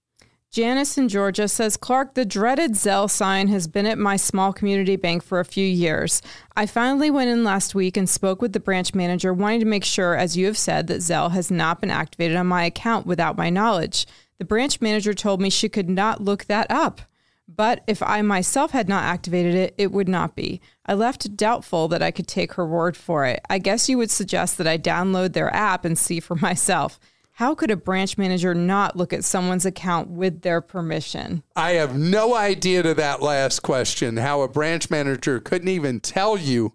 Janice 0.51 0.97
in 0.97 1.11
Georgia 1.11 1.47
says, 1.47 1.77
Clark, 1.77 2.15
the 2.15 2.25
dreaded 2.25 2.73
Zelle 2.73 3.11
sign 3.11 3.49
has 3.49 3.69
been 3.69 3.85
at 3.85 3.99
my 3.99 4.17
small 4.17 4.55
community 4.55 4.97
bank 4.97 5.23
for 5.23 5.41
a 5.41 5.45
few 5.45 5.67
years. 5.67 6.23
I 6.57 6.65
finally 6.65 7.11
went 7.11 7.29
in 7.29 7.45
last 7.45 7.75
week 7.75 7.99
and 7.99 8.09
spoke 8.09 8.41
with 8.41 8.55
the 8.55 8.61
branch 8.61 8.95
manager, 8.95 9.35
wanting 9.35 9.61
to 9.61 9.67
make 9.67 9.85
sure, 9.85 10.17
as 10.17 10.39
you 10.39 10.47
have 10.47 10.57
said, 10.57 10.87
that 10.87 11.01
Zelle 11.01 11.33
has 11.33 11.51
not 11.51 11.83
been 11.83 11.91
activated 11.91 12.37
on 12.37 12.47
my 12.47 12.65
account 12.65 13.07
without 13.07 13.37
my 13.37 13.51
knowledge. 13.51 14.07
The 14.39 14.47
branch 14.47 14.81
manager 14.81 15.13
told 15.13 15.41
me 15.43 15.51
she 15.51 15.69
could 15.69 15.91
not 15.91 16.23
look 16.23 16.47
that 16.47 16.71
up. 16.71 17.03
But 17.47 17.83
if 17.87 18.03
I 18.03 18.23
myself 18.23 18.71
had 18.71 18.89
not 18.89 19.05
activated 19.05 19.55
it, 19.55 19.75
it 19.77 19.93
would 19.93 20.09
not 20.09 20.35
be. 20.35 20.63
I 20.87 20.95
left 20.95 21.37
doubtful 21.37 21.89
that 21.89 22.03
I 22.03 22.11
could 22.11 22.27
take 22.27 22.55
her 22.55 22.67
word 22.67 22.97
for 22.97 23.27
it. 23.27 23.41
I 23.51 23.59
guess 23.59 23.89
you 23.89 23.99
would 23.99 24.11
suggest 24.11 24.57
that 24.59 24.67
I 24.67 24.79
download 24.79 25.35
their 25.35 25.55
app 25.55 25.85
and 25.85 25.99
see 25.99 26.21
for 26.21 26.37
myself. 26.41 26.99
How 27.39 27.55
could 27.55 27.71
a 27.71 27.77
branch 27.77 28.19
manager 28.19 28.53
not 28.53 28.97
look 28.97 29.13
at 29.13 29.23
someone's 29.23 29.65
account 29.65 30.11
with 30.11 30.41
their 30.41 30.61
permission? 30.61 31.45
I 31.55 31.75
have 31.75 31.97
no 31.97 32.35
idea 32.35 32.83
to 32.83 32.95
that 32.95 33.23
last 33.23 33.61
question 33.61 34.17
how 34.17 34.41
a 34.43 34.49
branch 34.49 34.91
manager 34.91 35.39
couldn't 35.39 35.69
even 35.69 36.01
tell 36.01 36.37
you 36.37 36.73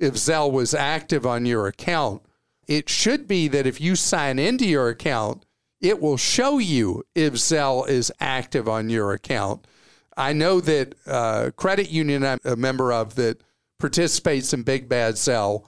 if 0.00 0.14
Zelle 0.14 0.50
was 0.50 0.74
active 0.74 1.24
on 1.24 1.46
your 1.46 1.68
account. 1.68 2.22
It 2.66 2.88
should 2.88 3.28
be 3.28 3.46
that 3.46 3.68
if 3.68 3.80
you 3.80 3.94
sign 3.94 4.40
into 4.40 4.66
your 4.66 4.88
account, 4.88 5.46
it 5.80 6.00
will 6.00 6.16
show 6.16 6.58
you 6.58 7.04
if 7.14 7.34
Zelle 7.34 7.88
is 7.88 8.12
active 8.18 8.68
on 8.68 8.90
your 8.90 9.12
account. 9.12 9.64
I 10.16 10.32
know 10.32 10.60
that 10.60 10.96
uh, 11.06 11.50
credit 11.54 11.88
union 11.88 12.24
I'm 12.24 12.40
a 12.44 12.56
member 12.56 12.92
of 12.92 13.14
that 13.14 13.44
participates 13.78 14.52
in 14.52 14.64
Big 14.64 14.88
Bad 14.88 15.14
Zelle, 15.14 15.66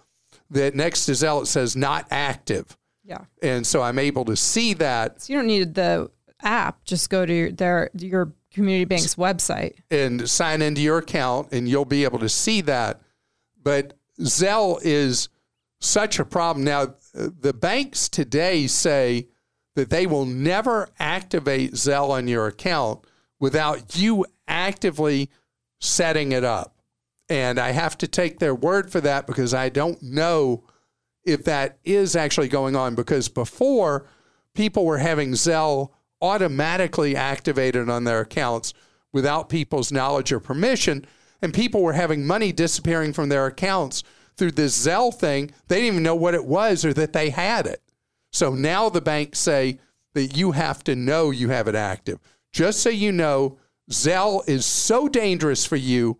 that 0.50 0.74
next 0.74 1.06
to 1.06 1.12
Zelle 1.12 1.42
it 1.42 1.46
says 1.46 1.76
not 1.76 2.08
active. 2.10 2.76
Yeah. 3.04 3.24
And 3.42 3.66
so 3.66 3.82
I'm 3.82 3.98
able 3.98 4.24
to 4.26 4.36
see 4.36 4.74
that. 4.74 5.22
So 5.22 5.32
you 5.32 5.38
don't 5.38 5.46
need 5.46 5.74
the 5.74 6.10
app. 6.42 6.84
Just 6.84 7.10
go 7.10 7.26
to 7.26 7.32
your, 7.32 7.52
their, 7.52 7.90
your 7.94 8.32
community 8.52 8.84
bank's 8.84 9.14
website 9.16 9.74
and 9.90 10.28
sign 10.28 10.62
into 10.62 10.80
your 10.80 10.98
account, 10.98 11.48
and 11.52 11.68
you'll 11.68 11.84
be 11.84 12.04
able 12.04 12.18
to 12.20 12.28
see 12.28 12.60
that. 12.62 13.00
But 13.62 13.94
Zelle 14.20 14.78
is 14.82 15.28
such 15.80 16.18
a 16.18 16.24
problem. 16.24 16.64
Now, 16.64 16.94
the 17.14 17.52
banks 17.52 18.08
today 18.08 18.66
say 18.66 19.28
that 19.74 19.90
they 19.90 20.06
will 20.06 20.26
never 20.26 20.88
activate 20.98 21.72
Zelle 21.72 22.10
on 22.10 22.28
your 22.28 22.46
account 22.46 23.04
without 23.40 23.96
you 23.96 24.24
actively 24.46 25.30
setting 25.80 26.32
it 26.32 26.44
up. 26.44 26.76
And 27.28 27.58
I 27.58 27.70
have 27.70 27.96
to 27.98 28.08
take 28.08 28.38
their 28.38 28.54
word 28.54 28.92
for 28.92 29.00
that 29.00 29.26
because 29.26 29.54
I 29.54 29.70
don't 29.70 30.02
know 30.02 30.64
if 31.24 31.44
that 31.44 31.78
is 31.84 32.16
actually 32.16 32.48
going 32.48 32.76
on 32.76 32.94
because 32.94 33.28
before 33.28 34.06
people 34.54 34.84
were 34.84 34.98
having 34.98 35.32
Zelle 35.32 35.90
automatically 36.20 37.16
activated 37.16 37.88
on 37.88 38.04
their 38.04 38.20
accounts 38.20 38.74
without 39.12 39.48
people's 39.48 39.92
knowledge 39.92 40.32
or 40.32 40.40
permission, 40.40 41.06
and 41.42 41.52
people 41.52 41.82
were 41.82 41.92
having 41.92 42.26
money 42.26 42.52
disappearing 42.52 43.12
from 43.12 43.28
their 43.28 43.46
accounts 43.46 44.04
through 44.36 44.52
this 44.52 44.86
Zelle 44.86 45.12
thing. 45.12 45.50
They 45.68 45.76
didn't 45.76 45.94
even 45.94 46.02
know 46.02 46.14
what 46.14 46.34
it 46.34 46.44
was 46.44 46.84
or 46.84 46.92
that 46.94 47.12
they 47.12 47.30
had 47.30 47.66
it. 47.66 47.82
So 48.32 48.54
now 48.54 48.88
the 48.88 49.00
banks 49.00 49.38
say 49.38 49.78
that 50.14 50.36
you 50.36 50.52
have 50.52 50.82
to 50.84 50.96
know 50.96 51.30
you 51.30 51.50
have 51.50 51.68
it 51.68 51.74
active. 51.74 52.18
Just 52.52 52.80
so 52.80 52.90
you 52.90 53.12
know, 53.12 53.58
Zelle 53.90 54.48
is 54.48 54.64
so 54.64 55.08
dangerous 55.08 55.66
for 55.66 55.76
you, 55.76 56.18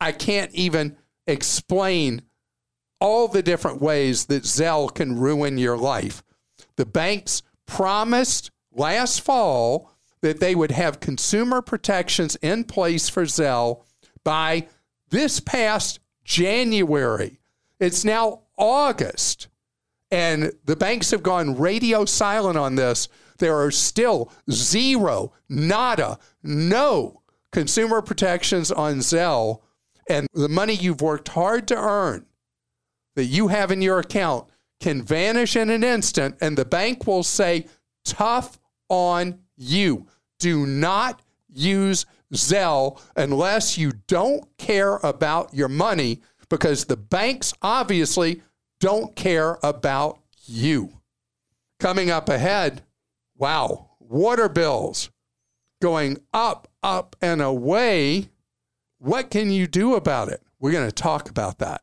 I 0.00 0.12
can't 0.12 0.52
even 0.54 0.96
explain 1.26 2.22
all 3.00 3.28
the 3.28 3.42
different 3.42 3.80
ways 3.80 4.26
that 4.26 4.42
Zelle 4.42 4.94
can 4.94 5.18
ruin 5.18 5.58
your 5.58 5.76
life. 5.76 6.22
The 6.76 6.86
banks 6.86 7.42
promised 7.66 8.50
last 8.72 9.22
fall 9.22 9.92
that 10.20 10.40
they 10.40 10.54
would 10.54 10.70
have 10.70 11.00
consumer 11.00 11.62
protections 11.62 12.36
in 12.36 12.64
place 12.64 13.08
for 13.08 13.24
Zelle 13.24 13.84
by 14.22 14.68
this 15.08 15.40
past 15.40 15.98
January. 16.24 17.40
It's 17.78 18.04
now 18.04 18.42
August, 18.58 19.48
and 20.10 20.52
the 20.64 20.76
banks 20.76 21.10
have 21.10 21.22
gone 21.22 21.58
radio 21.58 22.04
silent 22.04 22.58
on 22.58 22.74
this. 22.74 23.08
There 23.38 23.56
are 23.58 23.70
still 23.70 24.30
zero, 24.50 25.32
nada, 25.48 26.18
no 26.42 27.22
consumer 27.50 28.02
protections 28.02 28.70
on 28.70 28.98
Zelle, 28.98 29.62
and 30.08 30.26
the 30.34 30.48
money 30.48 30.74
you've 30.74 31.00
worked 31.00 31.28
hard 31.28 31.66
to 31.68 31.76
earn 31.76 32.26
that 33.16 33.24
you 33.24 33.48
have 33.48 33.70
in 33.70 33.82
your 33.82 33.98
account 33.98 34.48
can 34.80 35.02
vanish 35.02 35.56
in 35.56 35.70
an 35.70 35.84
instant, 35.84 36.36
and 36.40 36.56
the 36.56 36.64
bank 36.64 37.06
will 37.06 37.22
say, 37.22 37.66
tough 38.04 38.58
on 38.88 39.38
you. 39.56 40.06
Do 40.38 40.66
not 40.66 41.20
use 41.48 42.06
Zelle 42.32 43.00
unless 43.16 43.76
you 43.76 43.92
don't 44.06 44.46
care 44.56 44.96
about 44.96 45.52
your 45.52 45.68
money 45.68 46.22
because 46.48 46.84
the 46.84 46.96
banks 46.96 47.52
obviously 47.62 48.42
don't 48.78 49.14
care 49.14 49.58
about 49.62 50.20
you. 50.46 51.00
Coming 51.78 52.10
up 52.10 52.28
ahead, 52.28 52.82
wow, 53.36 53.90
water 53.98 54.48
bills 54.48 55.10
going 55.80 56.18
up, 56.32 56.68
up, 56.82 57.16
and 57.20 57.40
away. 57.40 58.30
What 58.98 59.30
can 59.30 59.50
you 59.50 59.66
do 59.66 59.94
about 59.94 60.28
it? 60.28 60.42
We're 60.58 60.72
going 60.72 60.88
to 60.88 60.92
talk 60.92 61.30
about 61.30 61.58
that. 61.58 61.82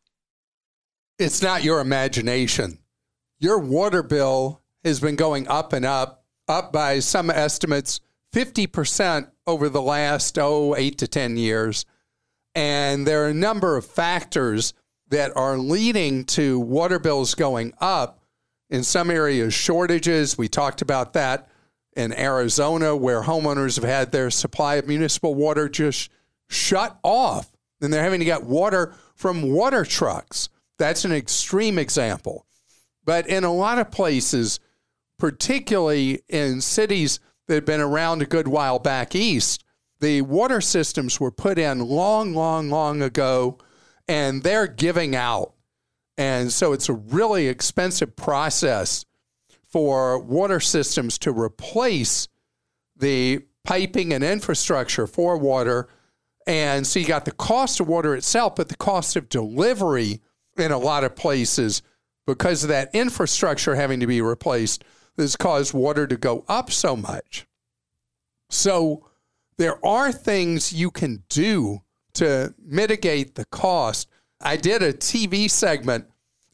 It's 1.21 1.43
not 1.43 1.63
your 1.63 1.81
imagination. 1.81 2.79
Your 3.37 3.59
water 3.59 4.01
bill 4.01 4.59
has 4.83 4.99
been 4.99 5.15
going 5.15 5.47
up 5.47 5.71
and 5.71 5.85
up, 5.85 6.25
up 6.47 6.73
by 6.73 6.97
some 6.97 7.29
estimates 7.29 7.99
50% 8.33 9.29
over 9.45 9.69
the 9.69 9.83
last, 9.83 10.39
oh, 10.39 10.75
eight 10.75 10.97
to 10.97 11.07
10 11.07 11.37
years. 11.37 11.85
And 12.55 13.05
there 13.05 13.23
are 13.23 13.27
a 13.29 13.35
number 13.35 13.77
of 13.77 13.85
factors 13.85 14.73
that 15.09 15.31
are 15.37 15.59
leading 15.59 16.23
to 16.25 16.59
water 16.59 16.97
bills 16.97 17.35
going 17.35 17.75
up. 17.79 18.23
In 18.71 18.83
some 18.83 19.11
areas, 19.11 19.53
shortages. 19.53 20.39
We 20.39 20.47
talked 20.47 20.81
about 20.81 21.13
that 21.13 21.49
in 21.95 22.17
Arizona, 22.17 22.95
where 22.95 23.21
homeowners 23.21 23.75
have 23.75 23.87
had 23.87 24.11
their 24.11 24.31
supply 24.31 24.77
of 24.77 24.87
municipal 24.87 25.35
water 25.35 25.69
just 25.69 26.09
shut 26.49 26.97
off. 27.03 27.51
And 27.79 27.93
they're 27.93 28.01
having 28.01 28.21
to 28.21 28.25
get 28.25 28.43
water 28.43 28.95
from 29.13 29.51
water 29.51 29.85
trucks. 29.85 30.49
That's 30.81 31.05
an 31.05 31.11
extreme 31.11 31.77
example. 31.77 32.47
But 33.05 33.27
in 33.27 33.43
a 33.43 33.53
lot 33.53 33.77
of 33.77 33.91
places, 33.91 34.59
particularly 35.19 36.23
in 36.27 36.59
cities 36.59 37.19
that 37.47 37.53
have 37.53 37.65
been 37.65 37.79
around 37.79 38.23
a 38.23 38.25
good 38.25 38.47
while 38.47 38.79
back 38.79 39.13
east, 39.13 39.63
the 39.99 40.23
water 40.23 40.59
systems 40.59 41.19
were 41.19 41.29
put 41.29 41.59
in 41.59 41.87
long, 41.87 42.33
long, 42.33 42.71
long 42.71 43.03
ago, 43.03 43.59
and 44.07 44.41
they're 44.41 44.65
giving 44.65 45.15
out. 45.15 45.53
And 46.17 46.51
so 46.51 46.73
it's 46.73 46.89
a 46.89 46.93
really 46.93 47.47
expensive 47.47 48.15
process 48.15 49.05
for 49.69 50.17
water 50.17 50.59
systems 50.59 51.19
to 51.19 51.31
replace 51.31 52.27
the 52.97 53.41
piping 53.63 54.13
and 54.13 54.23
infrastructure 54.23 55.05
for 55.05 55.37
water. 55.37 55.89
And 56.47 56.87
so 56.87 56.99
you 56.99 57.05
got 57.05 57.25
the 57.25 57.31
cost 57.31 57.79
of 57.79 57.87
water 57.87 58.15
itself, 58.15 58.55
but 58.55 58.69
the 58.69 58.75
cost 58.75 59.15
of 59.15 59.29
delivery 59.29 60.21
in 60.57 60.71
a 60.71 60.77
lot 60.77 61.03
of 61.03 61.15
places 61.15 61.81
because 62.27 62.63
of 62.63 62.69
that 62.69 62.93
infrastructure 62.93 63.75
having 63.75 63.99
to 63.99 64.07
be 64.07 64.21
replaced 64.21 64.83
has 65.17 65.35
caused 65.35 65.73
water 65.73 66.07
to 66.07 66.17
go 66.17 66.45
up 66.47 66.71
so 66.71 66.95
much. 66.95 67.47
So 68.49 69.05
there 69.57 69.83
are 69.85 70.11
things 70.11 70.73
you 70.73 70.91
can 70.91 71.23
do 71.29 71.81
to 72.13 72.53
mitigate 72.63 73.35
the 73.35 73.45
cost. 73.45 74.07
I 74.39 74.57
did 74.57 74.81
a 74.81 74.93
TV 74.93 75.49
segment 75.49 76.07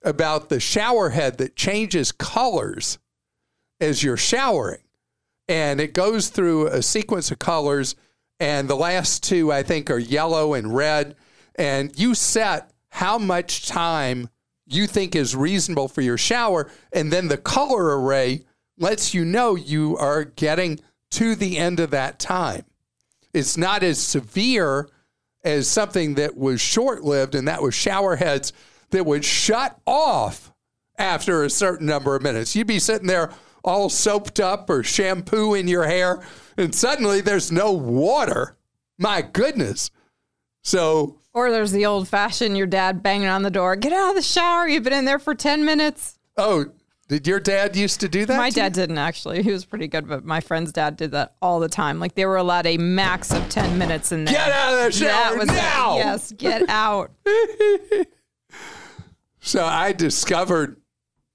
about 0.03 0.49
the 0.49 0.59
shower 0.59 1.09
head 1.09 1.37
that 1.37 1.55
changes 1.55 2.11
colors 2.11 2.99
as 3.79 4.03
you're 4.03 4.17
showering. 4.17 4.81
And 5.47 5.79
it 5.79 5.93
goes 5.93 6.29
through 6.29 6.67
a 6.67 6.81
sequence 6.81 7.31
of 7.31 7.39
colors. 7.39 7.95
And 8.39 8.67
the 8.67 8.75
last 8.75 9.23
two, 9.23 9.51
I 9.51 9.63
think, 9.63 9.89
are 9.89 9.97
yellow 9.97 10.53
and 10.53 10.75
red. 10.75 11.15
And 11.55 11.97
you 11.97 12.13
set 12.13 12.71
how 12.97 13.19
much 13.19 13.67
time 13.67 14.27
you 14.65 14.87
think 14.87 15.15
is 15.15 15.35
reasonable 15.35 15.87
for 15.87 16.01
your 16.01 16.17
shower. 16.17 16.67
And 16.91 17.13
then 17.13 17.27
the 17.27 17.37
color 17.37 18.01
array 18.01 18.43
lets 18.75 19.13
you 19.13 19.23
know 19.23 19.53
you 19.53 19.95
are 19.97 20.23
getting 20.23 20.79
to 21.11 21.35
the 21.35 21.59
end 21.59 21.79
of 21.79 21.91
that 21.91 22.17
time. 22.17 22.63
It's 23.35 23.55
not 23.55 23.83
as 23.83 23.99
severe 23.99 24.89
as 25.43 25.67
something 25.67 26.15
that 26.15 26.35
was 26.35 26.59
short 26.59 27.03
lived, 27.03 27.35
and 27.35 27.47
that 27.47 27.61
was 27.61 27.75
shower 27.75 28.15
heads 28.15 28.51
that 28.89 29.05
would 29.05 29.23
shut 29.23 29.79
off 29.85 30.51
after 30.97 31.43
a 31.43 31.51
certain 31.51 31.85
number 31.85 32.15
of 32.15 32.23
minutes. 32.23 32.55
You'd 32.55 32.65
be 32.65 32.79
sitting 32.79 33.07
there 33.07 33.31
all 33.63 33.89
soaped 33.89 34.39
up 34.39 34.71
or 34.71 34.81
shampoo 34.81 35.53
in 35.53 35.67
your 35.67 35.85
hair, 35.85 36.25
and 36.57 36.73
suddenly 36.73 37.21
there's 37.21 37.51
no 37.51 37.73
water. 37.73 38.57
My 38.97 39.21
goodness. 39.21 39.91
So 40.63 41.19
or 41.37 41.51
there's 41.51 41.71
the 41.71 41.85
old 41.85 42.07
fashioned 42.07 42.57
your 42.57 42.67
dad 42.67 43.03
banging 43.03 43.27
on 43.27 43.43
the 43.43 43.51
door, 43.51 43.75
get 43.75 43.93
out 43.93 44.09
of 44.09 44.15
the 44.15 44.21
shower, 44.21 44.67
you've 44.67 44.83
been 44.83 44.93
in 44.93 45.05
there 45.05 45.19
for 45.19 45.35
10 45.35 45.63
minutes. 45.63 46.17
Oh, 46.35 46.65
Did 47.07 47.25
your 47.27 47.39
dad 47.39 47.75
used 47.75 47.99
to 48.01 48.09
do 48.09 48.25
that? 48.25 48.35
My 48.37 48.49
dad 48.49 48.75
you? 48.75 48.81
didn't 48.81 48.97
actually. 48.97 49.43
He 49.43 49.51
was 49.51 49.63
pretty 49.63 49.87
good, 49.87 50.07
but 50.07 50.25
my 50.25 50.39
friend's 50.41 50.71
dad 50.71 50.97
did 50.97 51.11
that 51.11 51.35
all 51.41 51.59
the 51.59 51.69
time. 51.69 51.99
Like 51.99 52.15
they 52.15 52.25
were 52.25 52.37
allowed 52.37 52.65
a 52.65 52.77
max 52.77 53.31
of 53.31 53.47
10 53.49 53.77
minutes 53.77 54.11
in 54.11 54.25
there. 54.25 54.33
Get 54.33 54.51
out 54.51 54.73
of 54.73 54.85
the 54.85 54.91
shower 54.91 55.37
was 55.37 55.49
it. 55.49 55.53
now! 55.53 55.97
Yes, 55.97 56.31
get 56.31 56.67
out. 56.69 57.11
So 59.39 59.63
I 59.63 59.93
discovered 59.93 60.81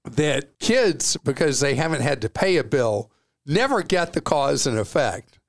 that 0.03 0.59
kids, 0.59 1.17
because 1.23 1.61
they 1.61 1.75
haven't 1.75 2.01
had 2.01 2.21
to 2.21 2.29
pay 2.29 2.57
a 2.57 2.63
bill, 2.63 3.09
never 3.45 3.81
get 3.81 4.13
the 4.13 4.21
cause 4.21 4.67
and 4.67 4.77
effect. 4.77 5.39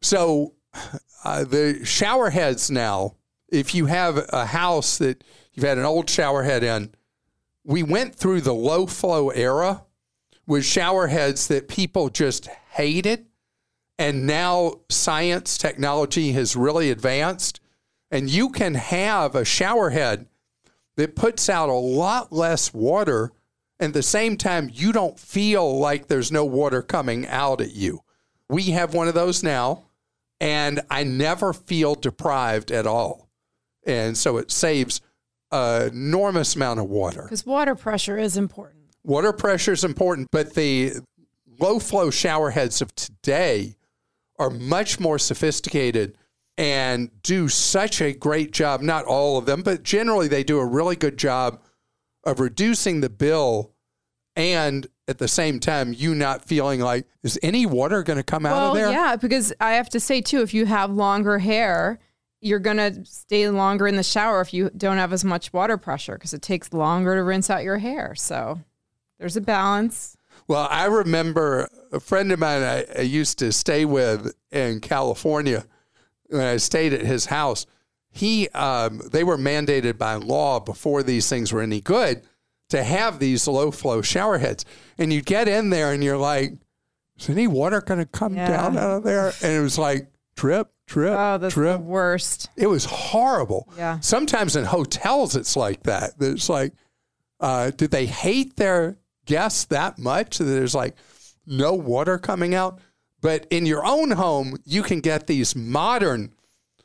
So 0.00 0.54
uh, 1.24 1.44
the 1.44 1.84
shower 1.84 2.30
heads 2.30 2.70
now, 2.70 3.16
if 3.54 3.74
you 3.74 3.86
have 3.86 4.26
a 4.30 4.46
house 4.46 4.98
that 4.98 5.22
you've 5.52 5.64
had 5.64 5.78
an 5.78 5.84
old 5.84 6.10
shower 6.10 6.42
head 6.42 6.64
in, 6.64 6.92
we 7.62 7.82
went 7.82 8.14
through 8.14 8.40
the 8.40 8.54
low 8.54 8.86
flow 8.86 9.30
era 9.30 9.84
with 10.46 10.64
shower 10.64 11.06
heads 11.06 11.46
that 11.48 11.68
people 11.68 12.08
just 12.08 12.48
hated. 12.72 13.26
And 13.98 14.26
now 14.26 14.80
science 14.90 15.56
technology 15.56 16.32
has 16.32 16.56
really 16.56 16.90
advanced, 16.90 17.60
and 18.10 18.28
you 18.28 18.50
can 18.50 18.74
have 18.74 19.36
a 19.36 19.44
shower 19.44 19.90
head 19.90 20.26
that 20.96 21.14
puts 21.14 21.48
out 21.48 21.68
a 21.68 21.72
lot 21.72 22.32
less 22.32 22.74
water. 22.74 23.30
And 23.78 23.90
at 23.90 23.94
the 23.94 24.02
same 24.02 24.36
time, 24.36 24.68
you 24.72 24.92
don't 24.92 25.18
feel 25.18 25.78
like 25.78 26.08
there's 26.08 26.32
no 26.32 26.44
water 26.44 26.82
coming 26.82 27.26
out 27.28 27.60
at 27.60 27.72
you. 27.72 28.00
We 28.48 28.64
have 28.72 28.94
one 28.94 29.08
of 29.08 29.14
those 29.14 29.42
now, 29.42 29.84
and 30.40 30.80
I 30.90 31.04
never 31.04 31.52
feel 31.52 31.94
deprived 31.94 32.72
at 32.72 32.86
all. 32.86 33.23
And 33.86 34.16
so 34.16 34.36
it 34.38 34.50
saves 34.50 35.00
an 35.50 35.88
enormous 35.88 36.56
amount 36.56 36.80
of 36.80 36.86
water. 36.86 37.22
Because 37.22 37.46
water 37.46 37.74
pressure 37.74 38.18
is 38.18 38.36
important. 38.36 38.84
Water 39.04 39.32
pressure 39.32 39.72
is 39.72 39.84
important, 39.84 40.28
but 40.30 40.54
the 40.54 40.94
low 41.60 41.78
flow 41.78 42.10
shower 42.10 42.50
heads 42.50 42.80
of 42.80 42.94
today 42.94 43.76
are 44.38 44.50
much 44.50 44.98
more 44.98 45.18
sophisticated 45.18 46.16
and 46.56 47.10
do 47.22 47.48
such 47.48 48.00
a 48.00 48.12
great 48.12 48.52
job. 48.52 48.80
Not 48.80 49.04
all 49.04 49.38
of 49.38 49.46
them, 49.46 49.62
but 49.62 49.82
generally 49.82 50.28
they 50.28 50.44
do 50.44 50.58
a 50.58 50.66
really 50.66 50.96
good 50.96 51.18
job 51.18 51.60
of 52.24 52.40
reducing 52.40 53.00
the 53.00 53.10
bill 53.10 53.72
and 54.36 54.86
at 55.06 55.18
the 55.18 55.28
same 55.28 55.60
time 55.60 55.92
you 55.92 56.14
not 56.14 56.44
feeling 56.44 56.80
like 56.80 57.06
is 57.22 57.38
any 57.42 57.66
water 57.66 58.02
going 58.02 58.16
to 58.16 58.22
come 58.22 58.46
out 58.46 58.70
of 58.70 58.74
there? 58.74 58.90
yeah, 58.90 59.16
because 59.16 59.52
I 59.60 59.72
have 59.72 59.90
to 59.90 60.00
say 60.00 60.20
too, 60.20 60.40
if 60.40 60.54
you 60.54 60.66
have 60.66 60.90
longer 60.90 61.38
hair, 61.38 61.98
you're 62.44 62.58
gonna 62.58 63.04
stay 63.06 63.48
longer 63.48 63.88
in 63.88 63.96
the 63.96 64.02
shower 64.02 64.40
if 64.42 64.52
you 64.52 64.70
don't 64.76 64.98
have 64.98 65.12
as 65.12 65.24
much 65.24 65.52
water 65.52 65.78
pressure 65.78 66.14
because 66.14 66.34
it 66.34 66.42
takes 66.42 66.72
longer 66.72 67.14
to 67.16 67.22
rinse 67.22 67.48
out 67.48 67.64
your 67.64 67.78
hair. 67.78 68.14
So 68.14 68.60
there's 69.18 69.36
a 69.36 69.40
balance. 69.40 70.16
Well, 70.46 70.68
I 70.70 70.84
remember 70.84 71.68
a 71.90 72.00
friend 72.00 72.30
of 72.32 72.38
mine 72.38 72.62
I, 72.62 72.84
I 72.98 73.00
used 73.02 73.38
to 73.38 73.50
stay 73.52 73.84
with 73.86 74.34
in 74.50 74.80
California 74.80 75.64
when 76.28 76.42
I 76.42 76.58
stayed 76.58 76.92
at 76.92 77.00
his 77.00 77.26
house. 77.26 77.64
He, 78.10 78.48
um, 78.50 79.00
they 79.10 79.24
were 79.24 79.38
mandated 79.38 79.96
by 79.96 80.14
law 80.16 80.60
before 80.60 81.02
these 81.02 81.28
things 81.28 81.52
were 81.52 81.62
any 81.62 81.80
good 81.80 82.22
to 82.68 82.82
have 82.84 83.18
these 83.20 83.48
low 83.48 83.70
flow 83.70 84.02
shower 84.02 84.38
heads. 84.38 84.64
And 84.98 85.12
you 85.12 85.22
get 85.22 85.48
in 85.48 85.70
there 85.70 85.92
and 85.92 86.04
you're 86.04 86.18
like, 86.18 86.52
is 87.18 87.30
any 87.30 87.46
water 87.46 87.80
going 87.80 88.00
to 88.00 88.06
come 88.06 88.34
Yeah. 88.34 88.48
down 88.48 88.76
out 88.76 88.90
of 88.98 89.02
there? 89.04 89.32
And 89.42 89.52
it 89.52 89.60
was 89.60 89.78
like 89.78 90.08
drip, 90.36 90.72
trip, 90.86 91.14
Oh, 91.16 91.38
that's 91.38 91.54
drip. 91.54 91.78
the 91.78 91.82
worst. 91.84 92.48
It 92.56 92.66
was 92.66 92.84
horrible. 92.84 93.68
Yeah. 93.76 94.00
Sometimes 94.00 94.56
in 94.56 94.64
hotels, 94.64 95.36
it's 95.36 95.56
like 95.56 95.82
that. 95.84 96.12
It's 96.20 96.48
like, 96.48 96.72
uh, 97.40 97.70
did 97.70 97.90
they 97.90 98.06
hate 98.06 98.56
their 98.56 98.96
guests 99.26 99.64
that 99.66 99.98
much 99.98 100.38
that 100.38 100.44
there's 100.44 100.74
like 100.74 100.94
no 101.46 101.74
water 101.74 102.18
coming 102.18 102.54
out? 102.54 102.78
But 103.20 103.46
in 103.50 103.64
your 103.66 103.84
own 103.86 104.10
home, 104.12 104.56
you 104.64 104.82
can 104.82 105.00
get 105.00 105.26
these 105.26 105.56
modern 105.56 106.34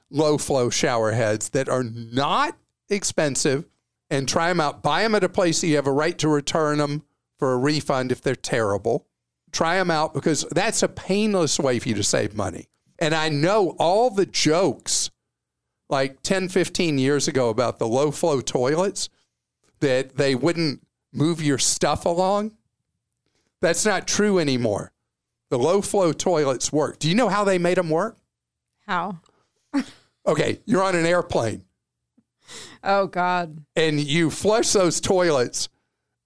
low 0.10 0.38
flow 0.38 0.70
shower 0.70 1.12
heads 1.12 1.50
that 1.50 1.68
are 1.70 1.84
not 1.84 2.58
expensive 2.90 3.66
and 4.10 4.28
try 4.28 4.48
them 4.50 4.60
out. 4.60 4.82
Buy 4.82 5.04
them 5.04 5.16
at 5.16 5.24
a 5.24 5.30
place 5.30 5.62
that 5.62 5.68
you 5.68 5.76
have 5.76 5.86
a 5.88 5.92
right 5.92 6.18
to 6.18 6.28
return 6.30 6.78
them 6.80 7.04
for 7.38 7.54
a 7.54 7.58
refund 7.58 8.12
if 8.12 8.22
they're 8.22 8.36
terrible. 8.36 9.06
Try 9.52 9.76
them 9.78 9.92
out 9.92 10.14
because 10.14 10.46
that's 10.52 10.82
a 10.84 10.88
painless 10.88 11.60
way 11.60 11.80
for 11.80 11.90
you 11.90 11.96
to 11.96 12.04
save 12.04 12.36
money. 12.36 12.68
And 13.00 13.16
I 13.16 13.30
know 13.30 13.76
all 13.80 14.10
the 14.10 14.26
jokes 14.26 15.10
like 15.90 16.22
10, 16.22 16.50
15 16.50 16.98
years 17.00 17.28
ago 17.28 17.50
about 17.50 17.80
the 17.80 17.88
low 17.88 18.12
flow 18.12 18.42
toilets 18.42 19.10
that 19.80 20.18
they 20.18 20.36
wouldn't 20.36 20.86
move 21.14 21.42
your 21.42 21.58
stuff 21.58 22.06
along. 22.06 22.52
That's 23.62 23.86
not 23.86 24.08
true 24.08 24.38
anymore. 24.40 24.92
The 25.50 25.58
low 25.58 25.82
flow 25.82 26.12
toilets 26.14 26.72
work. 26.72 27.00
Do 27.00 27.10
you 27.10 27.16
know 27.16 27.30
how 27.30 27.44
they 27.44 27.58
made 27.58 27.78
them 27.78 27.90
work? 27.90 28.18
How? 28.86 29.20
Okay, 30.28 30.60
you're 30.66 30.84
on 30.84 30.96
an 30.96 31.08
airplane 31.08 31.64
Oh 32.84 33.08
God. 33.08 33.64
and 33.76 34.00
you 34.00 34.30
flush 34.30 34.74
those 34.74 35.02
toilets 35.02 35.70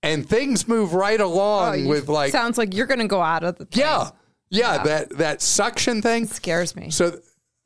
and 0.02 0.28
things 0.28 0.68
move 0.68 0.94
right 0.94 1.22
along 1.22 1.86
Oh, 1.86 1.90
with 1.90 2.10
like 2.10 2.32
sounds 2.32 2.58
like 2.58 2.74
you're 2.74 2.88
gonna 2.88 3.08
go 3.08 3.22
out 3.22 3.44
of 3.46 3.58
the. 3.58 3.66
plane. 3.66 3.86
yeah, 3.86 4.10
yeah, 4.54 4.84
that 4.84 5.10
that 5.18 5.42
suction 5.42 6.02
thing. 6.02 6.24
It 6.24 6.30
scares 6.30 6.76
me 6.76 6.90
So 6.92 7.20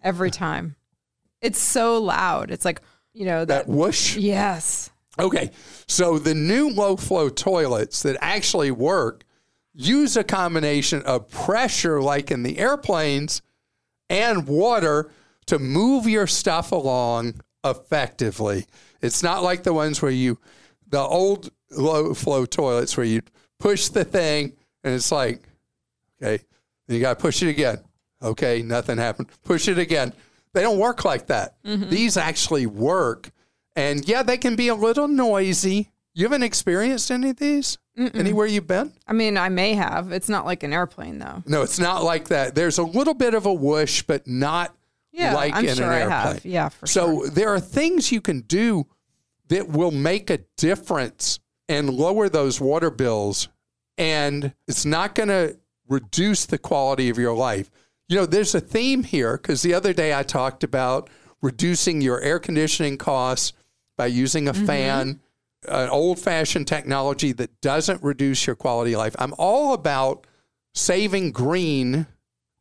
every 0.04 0.32
time. 0.32 0.76
It's 1.42 1.60
so 1.60 2.02
loud. 2.02 2.50
It's 2.50 2.66
like 2.66 2.82
you 3.14 3.26
know 3.26 3.46
that. 3.46 3.68
that 3.68 3.72
whoosh. 3.72 4.16
yes. 4.16 4.90
Okay, 5.20 5.50
so 5.88 6.20
the 6.20 6.36
new 6.36 6.70
low 6.70 6.96
flow 6.96 7.30
toilets 7.30 8.04
that 8.04 8.18
actually 8.22 8.70
work 8.72 9.24
use 9.74 10.16
a 10.16 10.24
combination 10.24 11.02
of 11.04 11.30
pressure, 11.30 12.02
like 12.02 12.32
in 12.32 12.44
the 12.44 12.60
airplanes, 12.60 13.42
and 14.10 14.48
water 14.48 15.12
to 15.48 15.60
move 15.60 16.08
your 16.08 16.28
stuff 16.28 16.72
along 16.72 17.42
effectively. 17.64 18.66
It's 19.02 19.24
not 19.24 19.44
like 19.44 19.64
the 19.64 19.74
ones 19.74 20.02
where 20.02 20.12
you, 20.12 20.40
the 20.88 21.00
old 21.00 21.50
low 21.72 22.14
flow 22.14 22.46
toilets 22.46 22.96
where 22.96 23.06
you 23.06 23.22
push 23.60 23.90
the 23.90 24.04
thing 24.04 24.54
and 24.84 24.94
it's 24.94 25.12
like, 25.12 25.42
okay, 26.22 26.44
you 26.88 27.00
got 27.00 27.18
to 27.18 27.22
push 27.22 27.42
it 27.44 27.50
again. 27.50 27.80
Okay, 28.22 28.62
nothing 28.62 28.98
happened. 28.98 29.28
Push 29.44 29.68
it 29.68 29.78
again. 29.78 30.14
They 30.54 30.62
don't 30.62 30.80
work 30.80 31.06
like 31.06 31.28
that. 31.28 31.62
Mm-hmm. 31.64 31.90
These 31.90 32.18
actually 32.18 32.66
work. 32.66 33.30
And 33.76 34.08
yeah, 34.08 34.24
they 34.24 34.38
can 34.38 34.56
be 34.56 34.70
a 34.70 34.76
little 34.76 35.08
noisy. 35.08 35.92
You 36.16 36.24
haven't 36.26 36.42
experienced 36.44 37.12
any 37.12 37.30
of 37.30 37.38
these 37.38 37.78
anywhere 37.96 38.48
you've 38.48 38.66
been? 38.68 38.92
I 39.08 39.14
mean, 39.14 39.38
I 39.38 39.50
may 39.50 39.74
have. 39.74 40.12
It's 40.12 40.30
not 40.30 40.46
like 40.46 40.64
an 40.64 40.74
airplane 40.74 41.20
though. 41.20 41.44
No, 41.46 41.62
it's 41.62 41.78
not 41.80 42.04
like 42.04 42.30
that. 42.30 42.56
There's 42.56 42.80
a 42.80 42.84
little 42.84 43.14
bit 43.14 43.36
of 43.36 43.46
a 43.46 43.54
whoosh, 43.54 44.02
but 44.02 44.26
not 44.28 44.76
Yeah, 45.12 45.36
like 45.36 45.54
I'm 45.56 45.66
in 45.68 45.76
sure 45.76 45.86
an 45.86 45.92
I 45.92 46.00
airplane. 46.02 46.12
have. 46.36 46.46
Yeah, 46.46 46.70
for 46.70 46.88
sure. 46.88 47.04
so 47.04 47.22
sure. 47.22 47.30
there 47.30 47.50
are 47.50 47.60
things 47.60 48.12
you 48.12 48.22
can 48.22 48.42
do 48.42 48.88
that 49.50 49.70
will 49.70 49.92
make 49.92 50.30
a 50.32 50.40
difference 50.58 51.40
and 51.70 51.90
lower 51.92 52.30
those 52.30 52.60
water 52.60 52.90
bills. 52.90 53.48
And 53.98 54.54
it's 54.68 54.86
not 54.86 55.14
going 55.16 55.30
to 55.30 55.58
reduce 55.90 56.46
the 56.46 56.58
quality 56.58 57.10
of 57.10 57.18
your 57.18 57.36
life. 57.36 57.70
You 58.08 58.18
know, 58.18 58.26
there's 58.26 58.56
a 58.56 58.62
theme 58.62 59.04
here 59.04 59.38
because 59.38 59.62
the 59.62 59.74
other 59.74 59.94
day 59.94 60.14
I 60.18 60.24
talked 60.24 60.64
about 60.64 61.10
reducing 61.42 62.02
your 62.02 62.22
air 62.22 62.40
conditioning 62.40 62.98
costs 62.98 63.54
by 63.98 64.08
using 64.08 64.48
a 64.48 64.54
Mm-hmm. 64.54 64.66
fan, 64.66 65.20
an 65.68 65.90
old 65.90 66.20
fashioned 66.20 66.68
technology 66.68 67.32
that 67.34 67.62
doesn't 67.62 68.04
reduce 68.04 68.48
your 68.48 68.56
quality 68.56 68.94
of 68.94 69.00
life. 69.00 69.16
I'm 69.20 69.34
all 69.38 69.74
about 69.74 70.26
saving 70.74 71.32
green, 71.32 72.08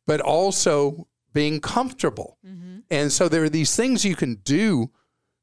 but 0.05 0.19
also 0.21 1.07
being 1.33 1.59
comfortable. 1.61 2.37
And 2.89 3.11
so 3.11 3.27
there 3.29 3.43
are 3.43 3.49
these 3.49 3.75
things 3.75 4.05
you 4.05 4.15
can 4.15 4.35
do 4.43 4.89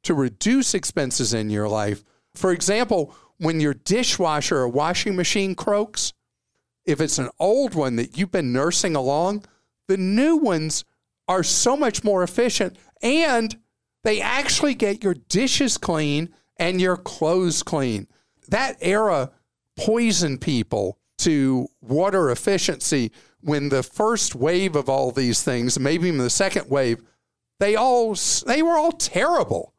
to 0.03 0.15
reduce 0.15 0.75
expenses 0.75 1.33
in 1.35 1.51
your 1.51 1.69
life. 1.69 2.03
For 2.35 2.53
example, 2.53 3.15
when 3.39 3.61
your 3.61 3.75
dishwasher 3.75 4.57
or 4.57 4.69
washing 4.69 5.15
machine 5.15 5.55
croaks, 5.55 6.13
if 6.85 7.01
it's 7.01 7.19
an 7.19 7.31
old 7.39 7.75
one 7.75 7.97
that 7.97 8.17
you've 8.19 8.33
been 8.33 8.53
nursing 8.53 8.95
along, 8.95 9.45
the 9.89 9.97
new 9.97 10.37
ones 10.37 10.85
are 11.29 11.43
so 11.43 11.77
much 11.77 12.05
more 12.05 12.23
efficient 12.23 12.77
and 13.03 13.57
they 14.03 14.21
actually 14.21 14.75
get 14.75 15.03
your 15.03 15.15
dishes 15.15 15.79
clean 15.79 16.35
and 16.59 16.81
your 16.81 16.97
clothes 16.97 17.63
clean. 17.63 18.07
That 18.49 18.77
era 18.81 19.31
poisoned 19.77 20.41
people 20.41 20.99
to 21.19 21.69
water 21.81 22.31
efficiency 22.31 23.11
when 23.41 23.69
the 23.69 23.83
first 23.83 24.35
wave 24.35 24.77
of 24.77 24.89
all 24.89 25.11
these 25.11 25.43
things, 25.43 25.79
maybe 25.79 26.09
even 26.09 26.19
the 26.19 26.31
second 26.31 26.71
wave, 26.71 27.03
they 27.61 27.77
all 27.77 28.17
they 28.47 28.63
were 28.63 28.77
all 28.77 28.93
terrible 28.93 29.75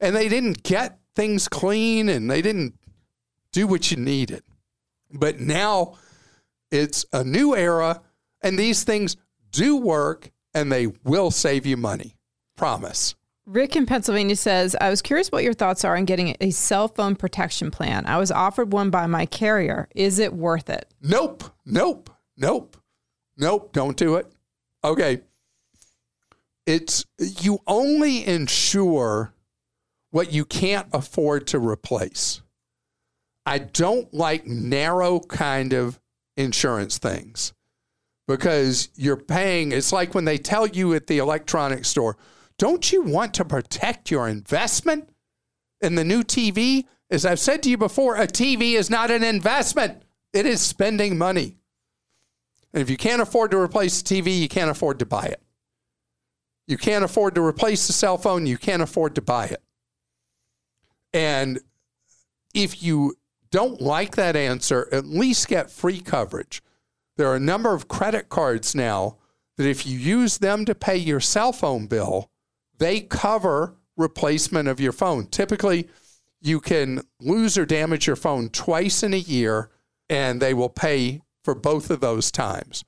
and 0.00 0.14
they 0.14 0.28
didn't 0.28 0.62
get 0.62 0.98
things 1.14 1.48
clean 1.48 2.08
and 2.08 2.30
they 2.30 2.42
didn't 2.42 2.74
do 3.52 3.66
what 3.66 3.90
you 3.90 3.96
needed. 3.96 4.42
But 5.12 5.40
now 5.40 5.98
it's 6.70 7.04
a 7.12 7.24
new 7.24 7.56
era 7.56 8.00
and 8.42 8.58
these 8.58 8.84
things 8.84 9.16
do 9.50 9.76
work 9.76 10.30
and 10.54 10.70
they 10.70 10.88
will 11.04 11.30
save 11.30 11.66
you 11.66 11.76
money. 11.76 12.16
Promise. 12.56 13.14
Rick 13.46 13.74
in 13.74 13.86
Pennsylvania 13.86 14.36
says, 14.36 14.76
I 14.80 14.90
was 14.90 15.02
curious 15.02 15.32
what 15.32 15.42
your 15.42 15.54
thoughts 15.54 15.84
are 15.84 15.96
on 15.96 16.04
getting 16.04 16.36
a 16.40 16.50
cell 16.50 16.88
phone 16.88 17.16
protection 17.16 17.70
plan. 17.70 18.06
I 18.06 18.18
was 18.18 18.30
offered 18.30 18.72
one 18.72 18.90
by 18.90 19.06
my 19.06 19.26
carrier. 19.26 19.88
Is 19.94 20.18
it 20.18 20.32
worth 20.32 20.70
it? 20.70 20.92
Nope. 21.02 21.44
Nope. 21.64 22.10
Nope. 22.36 22.76
Nope. 23.36 23.72
Don't 23.72 23.96
do 23.96 24.16
it. 24.16 24.30
Okay. 24.84 25.22
It's 26.66 27.04
you 27.18 27.58
only 27.66 28.24
insure 28.24 29.34
what 30.10 30.32
you 30.32 30.44
can't 30.44 30.86
afford 30.92 31.46
to 31.48 31.58
replace. 31.58 32.42
I 33.46 33.58
don't 33.58 34.12
like 34.12 34.46
narrow 34.46 35.20
kind 35.20 35.72
of 35.72 35.99
insurance 36.40 36.98
things 36.98 37.52
because 38.26 38.88
you're 38.94 39.16
paying. 39.16 39.72
It's 39.72 39.92
like 39.92 40.14
when 40.14 40.24
they 40.24 40.38
tell 40.38 40.66
you 40.66 40.94
at 40.94 41.06
the 41.06 41.18
electronics 41.18 41.88
store, 41.88 42.16
don't 42.58 42.92
you 42.92 43.02
want 43.02 43.34
to 43.34 43.44
protect 43.44 44.10
your 44.10 44.28
investment 44.28 45.10
in 45.80 45.94
the 45.94 46.04
new 46.04 46.22
TV? 46.22 46.84
As 47.10 47.26
I've 47.26 47.40
said 47.40 47.62
to 47.64 47.70
you 47.70 47.76
before, 47.76 48.16
a 48.16 48.26
TV 48.26 48.74
is 48.74 48.90
not 48.90 49.10
an 49.10 49.24
investment, 49.24 50.02
it 50.32 50.46
is 50.46 50.60
spending 50.60 51.18
money. 51.18 51.56
And 52.72 52.80
if 52.80 52.88
you 52.88 52.96
can't 52.96 53.20
afford 53.20 53.50
to 53.50 53.58
replace 53.58 54.00
the 54.00 54.22
TV, 54.22 54.38
you 54.38 54.48
can't 54.48 54.70
afford 54.70 55.00
to 55.00 55.06
buy 55.06 55.26
it. 55.26 55.42
You 56.68 56.78
can't 56.78 57.04
afford 57.04 57.34
to 57.34 57.44
replace 57.44 57.88
the 57.88 57.92
cell 57.92 58.16
phone, 58.16 58.46
you 58.46 58.58
can't 58.58 58.82
afford 58.82 59.16
to 59.16 59.22
buy 59.22 59.46
it. 59.46 59.62
And 61.12 61.58
if 62.54 62.82
you 62.82 63.16
don't 63.50 63.80
like 63.80 64.16
that 64.16 64.36
answer, 64.36 64.88
at 64.92 65.06
least 65.06 65.48
get 65.48 65.70
free 65.70 66.00
coverage. 66.00 66.62
There 67.16 67.28
are 67.28 67.36
a 67.36 67.40
number 67.40 67.74
of 67.74 67.88
credit 67.88 68.28
cards 68.28 68.74
now 68.74 69.16
that 69.56 69.68
if 69.68 69.86
you 69.86 69.98
use 69.98 70.38
them 70.38 70.64
to 70.64 70.74
pay 70.74 70.96
your 70.96 71.20
cell 71.20 71.52
phone 71.52 71.86
bill, 71.86 72.30
they 72.78 73.00
cover 73.00 73.76
replacement 73.96 74.68
of 74.68 74.80
your 74.80 74.92
phone. 74.92 75.26
Typically, 75.26 75.88
you 76.40 76.60
can 76.60 77.02
lose 77.20 77.58
or 77.58 77.66
damage 77.66 78.06
your 78.06 78.16
phone 78.16 78.48
twice 78.48 79.02
in 79.02 79.12
a 79.12 79.18
year, 79.18 79.70
and 80.08 80.40
they 80.40 80.54
will 80.54 80.70
pay 80.70 81.20
for 81.44 81.54
both 81.54 81.90
of 81.90 82.00
those 82.00 82.30
times. 82.30 82.84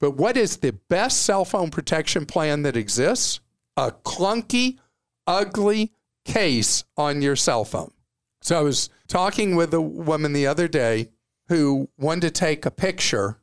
But 0.00 0.12
what 0.12 0.36
is 0.36 0.58
the 0.58 0.72
best 0.72 1.22
cell 1.22 1.44
phone 1.44 1.70
protection 1.70 2.26
plan 2.26 2.62
that 2.62 2.76
exists? 2.76 3.40
A 3.76 3.92
clunky, 3.92 4.78
ugly 5.26 5.92
case 6.24 6.84
on 6.96 7.22
your 7.22 7.36
cell 7.36 7.64
phone. 7.64 7.92
So 8.42 8.58
I 8.58 8.62
was 8.62 8.88
talking 9.06 9.54
with 9.56 9.72
a 9.74 9.80
woman 9.80 10.32
the 10.32 10.46
other 10.46 10.68
day 10.68 11.10
who 11.48 11.88
wanted 11.98 12.22
to 12.22 12.30
take 12.30 12.64
a 12.64 12.70
picture, 12.70 13.38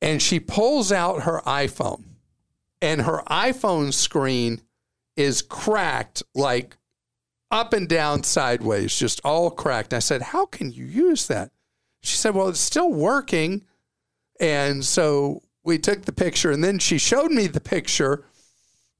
and 0.00 0.20
she 0.20 0.40
pulls 0.40 0.90
out 0.90 1.22
her 1.22 1.40
iPhone, 1.46 2.04
and 2.80 3.02
her 3.02 3.22
iPhone 3.28 3.92
screen 3.92 4.62
is 5.16 5.42
cracked 5.42 6.22
like 6.34 6.76
up 7.50 7.72
and 7.74 7.88
down 7.88 8.22
sideways, 8.22 8.98
just 8.98 9.20
all 9.24 9.50
cracked. 9.50 9.92
I 9.92 9.98
said, 9.98 10.22
How 10.22 10.46
can 10.46 10.72
you 10.72 10.86
use 10.86 11.26
that? 11.26 11.52
She 12.02 12.16
said, 12.16 12.34
Well, 12.34 12.48
it's 12.48 12.58
still 12.58 12.90
working. 12.90 13.64
And 14.40 14.84
so 14.84 15.42
we 15.62 15.78
took 15.78 16.02
the 16.02 16.12
picture, 16.12 16.50
and 16.50 16.64
then 16.64 16.78
she 16.78 16.98
showed 16.98 17.30
me 17.30 17.46
the 17.46 17.60
picture, 17.60 18.24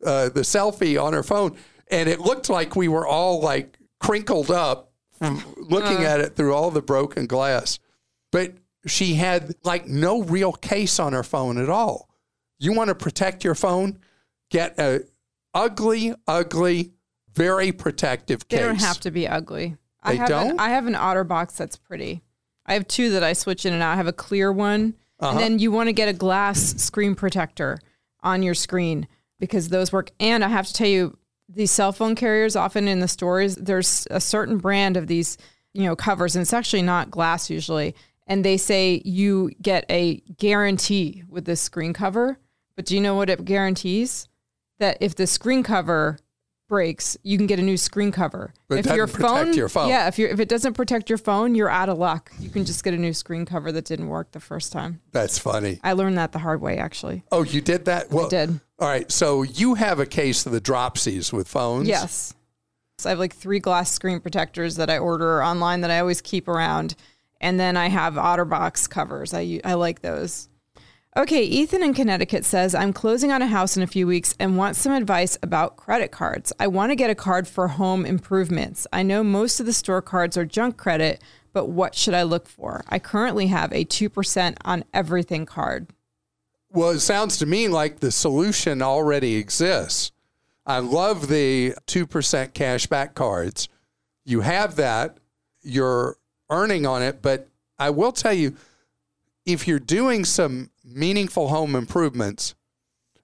uh, 0.05 0.28
the 0.28 0.42
selfie 0.42 1.02
on 1.02 1.14
her 1.14 1.22
phone, 1.24 1.57
and 1.90 2.09
it 2.09 2.20
looked 2.20 2.48
like 2.48 2.76
we 2.76 2.87
were 2.87 3.07
all 3.07 3.40
like 3.40 3.78
crinkled 3.98 4.50
up 4.50 4.91
looking 5.57 6.05
uh. 6.05 6.09
at 6.09 6.21
it 6.21 6.37
through 6.37 6.55
all 6.55 6.71
the 6.71 6.83
broken 6.83 7.27
glass. 7.27 7.79
But 8.31 8.55
she 8.87 9.15
had 9.15 9.55
like 9.65 9.87
no 9.87 10.23
real 10.23 10.53
case 10.53 10.99
on 10.99 11.13
her 11.13 11.23
phone 11.23 11.59
at 11.59 11.69
all. 11.69 12.09
You 12.59 12.73
want 12.73 12.89
to 12.89 12.95
protect 12.95 13.45
your 13.45 13.55
phone? 13.55 13.99
Get 14.51 14.79
a 14.79 15.05
ugly, 15.55 16.15
ugly, 16.27 16.93
very 17.35 17.73
protective 17.73 18.49
case. 18.49 18.61
They 18.61 18.65
don't 18.67 18.81
have 18.81 19.01
to 19.01 19.11
be 19.11 19.27
ugly. 19.29 19.77
They 20.05 20.13
I 20.13 20.15
have 20.15 20.29
don't? 20.29 20.51
An, 20.53 20.61
I 20.61 20.71
have 20.71 20.87
an 20.87 20.95
OtterBox 20.95 21.57
that's 21.57 21.77
pretty. 21.77 22.23
I 22.67 22.75
have 22.75 22.87
two 22.87 23.11
that 23.11 23.25
I 23.25 23.33
switch 23.33 23.67
in 23.67 23.73
and 23.73 23.83
out. 23.83 23.93
I 23.93 23.97
have 23.97 24.07
a 24.07 24.13
clear 24.13 24.53
one, 24.53 24.95
Uh-huh. 25.21 25.33
and 25.33 25.41
then 25.41 25.59
you 25.59 25.73
want 25.73 25.89
to 25.89 25.93
get 25.93 26.09
a 26.09 26.13
glass 26.13 26.61
screen 26.83 27.15
protector 27.15 27.79
on 28.23 28.43
your 28.43 28.55
screen 28.55 29.09
because 29.41 29.69
those 29.69 29.93
work. 29.93 30.11
And 30.21 30.45
I 30.45 30.49
have 30.49 30.67
to 30.67 30.73
tell 30.73 30.89
you, 30.89 31.17
these 31.55 31.71
cell 31.71 31.93
phone 31.93 32.15
carriers 32.15 32.57
often 32.57 32.88
in 32.88 33.01
the 33.01 33.09
stores, 33.09 33.57
there's 33.57 34.07
a 34.11 34.21
certain 34.21 34.59
brand 34.59 34.97
of 34.97 35.07
these, 35.07 35.38
you 35.73 35.85
know, 35.85 35.97
covers, 35.97 36.35
and 36.35 36.43
it's 36.43 36.53
actually 36.53 36.83
not 36.83 37.11
glass 37.11 37.51
usually. 37.51 37.95
And 38.27 38.45
they 38.45 38.57
say 38.57 39.03
you 39.05 39.51
get 39.61 39.85
a 39.91 40.21
guarantee 40.38 41.25
with 41.29 41.45
this 41.45 41.61
screen 41.61 41.93
cover. 41.93 42.38
But 42.77 42.87
do 42.87 42.95
you 42.95 43.01
know 43.01 43.15
what 43.15 43.31
it 43.31 43.45
guarantees? 43.45 44.29
That 44.79 44.97
if 45.01 45.15
the 45.15 45.27
screen 45.27 45.62
cover 45.62 46.19
breaks, 46.73 47.19
you 47.23 47.37
can 47.37 47.47
get 47.47 47.59
a 47.59 47.63
new 47.63 47.77
screen 47.77 48.11
cover. 48.11 48.55
But 48.67 48.79
if 48.79 48.97
your 48.97 49.07
phone, 49.07 49.53
your 49.53 49.69
phone. 49.69 49.91
yeah, 49.91 50.09
if 50.09 50.19
you 50.19 50.27
if 50.27 50.41
it 50.41 50.49
doesn't 50.49 50.73
protect 50.73 51.11
your 51.11 51.19
phone, 51.19 51.55
you're 51.55 51.69
out 51.69 51.91
of 51.91 51.99
luck. 51.99 52.33
You 52.41 52.49
can 52.49 52.65
just 52.65 52.83
get 52.83 52.95
a 52.95 52.97
new 52.97 53.13
screen 53.13 53.45
cover 53.45 53.71
that 53.73 53.85
didn't 53.85 54.09
work 54.09 54.33
the 54.33 54.41
first 54.41 54.73
time. 54.73 55.03
That's 55.11 55.39
funny. 55.39 55.81
I 55.85 55.93
learned 55.93 56.17
that 56.17 56.33
the 56.33 56.39
hard 56.39 56.63
way, 56.63 56.79
actually. 56.79 57.25
Oh, 57.31 57.43
you 57.43 57.61
did 57.61 57.85
that? 57.85 58.11
Well, 58.11 58.31
did. 58.31 58.59
All 58.79 58.89
right. 58.89 59.13
So 59.13 59.43
you 59.43 59.75
have 59.75 60.01
a 60.01 60.07
case 60.07 60.47
of 60.47 60.53
the 60.53 60.63
dropsies 60.63 61.31
with 61.31 61.47
phones? 61.47 61.89
Yes. 61.89 62.33
So 62.97 63.11
I 63.11 63.11
have 63.11 63.19
like 63.19 63.35
three 63.35 63.61
glass 63.61 63.91
screen 63.91 64.19
protectors 64.21 64.77
that 64.77 64.89
I 64.89 64.97
order 64.97 65.45
online 65.45 65.83
that 65.83 65.91
I 65.91 66.01
always 66.01 66.23
keep 66.23 66.49
around, 66.49 66.95
and 67.39 67.61
then 67.61 67.77
I 67.77 67.89
have 67.91 68.15
OtterBox 68.15 68.89
covers. 68.89 69.35
I 69.35 69.61
I 69.63 69.75
like 69.75 70.01
those. 70.01 70.49
Okay, 71.14 71.42
Ethan 71.42 71.83
in 71.83 71.92
Connecticut 71.92 72.42
says, 72.42 72.75
I'm 72.75 72.94
closing 72.94 73.31
on 73.31 73.42
a 73.42 73.46
house 73.46 73.77
in 73.77 73.83
a 73.83 73.87
few 73.87 74.07
weeks 74.07 74.35
and 74.40 74.57
want 74.57 74.77
some 74.77 74.92
advice 74.92 75.37
about 75.42 75.77
credit 75.77 76.11
cards. 76.11 76.55
I 76.59 76.68
want 76.68 76.90
to 76.90 76.96
get 76.96 77.11
a 77.11 77.14
card 77.14 77.46
for 77.46 77.68
home 77.68 78.07
improvements. 78.07 78.87
I 78.94 79.03
know 79.03 79.22
most 79.22 79.61
of 79.61 79.66
the 79.66 79.75
store 79.75 80.01
cards 80.01 80.38
are 80.38 80.46
junk 80.46 80.79
credit, 80.79 81.22
but 81.53 81.68
what 81.68 81.94
should 81.94 82.14
I 82.14 82.22
look 82.22 82.48
for? 82.48 82.83
I 82.88 82.98
currently 82.98 83.48
have 83.48 83.70
a 83.72 83.85
2% 83.85 84.57
on 84.64 84.85
everything 84.94 85.44
card. 85.44 85.88
Well, 86.70 86.88
it 86.88 87.01
sounds 87.01 87.37
to 87.38 87.46
me 87.46 87.68
like 87.68 88.01
the 88.01 88.11
solution 88.11 88.81
already 88.81 89.37
exists. 89.37 90.12
I 90.64 90.79
love 90.79 91.29
the 91.29 91.75
2% 91.88 92.07
cashback 92.53 93.12
cards. 93.12 93.68
You 94.25 94.40
have 94.40 94.77
that, 94.77 95.18
you're 95.62 96.16
earning 96.48 96.87
on 96.87 97.03
it, 97.03 97.20
but 97.20 97.48
I 97.79 97.90
will 97.90 98.12
tell 98.12 98.33
you 98.33 98.57
if 99.44 99.68
you're 99.68 99.79
doing 99.79 100.25
some 100.25 100.70
meaningful 100.94 101.48
home 101.48 101.74
improvements 101.74 102.55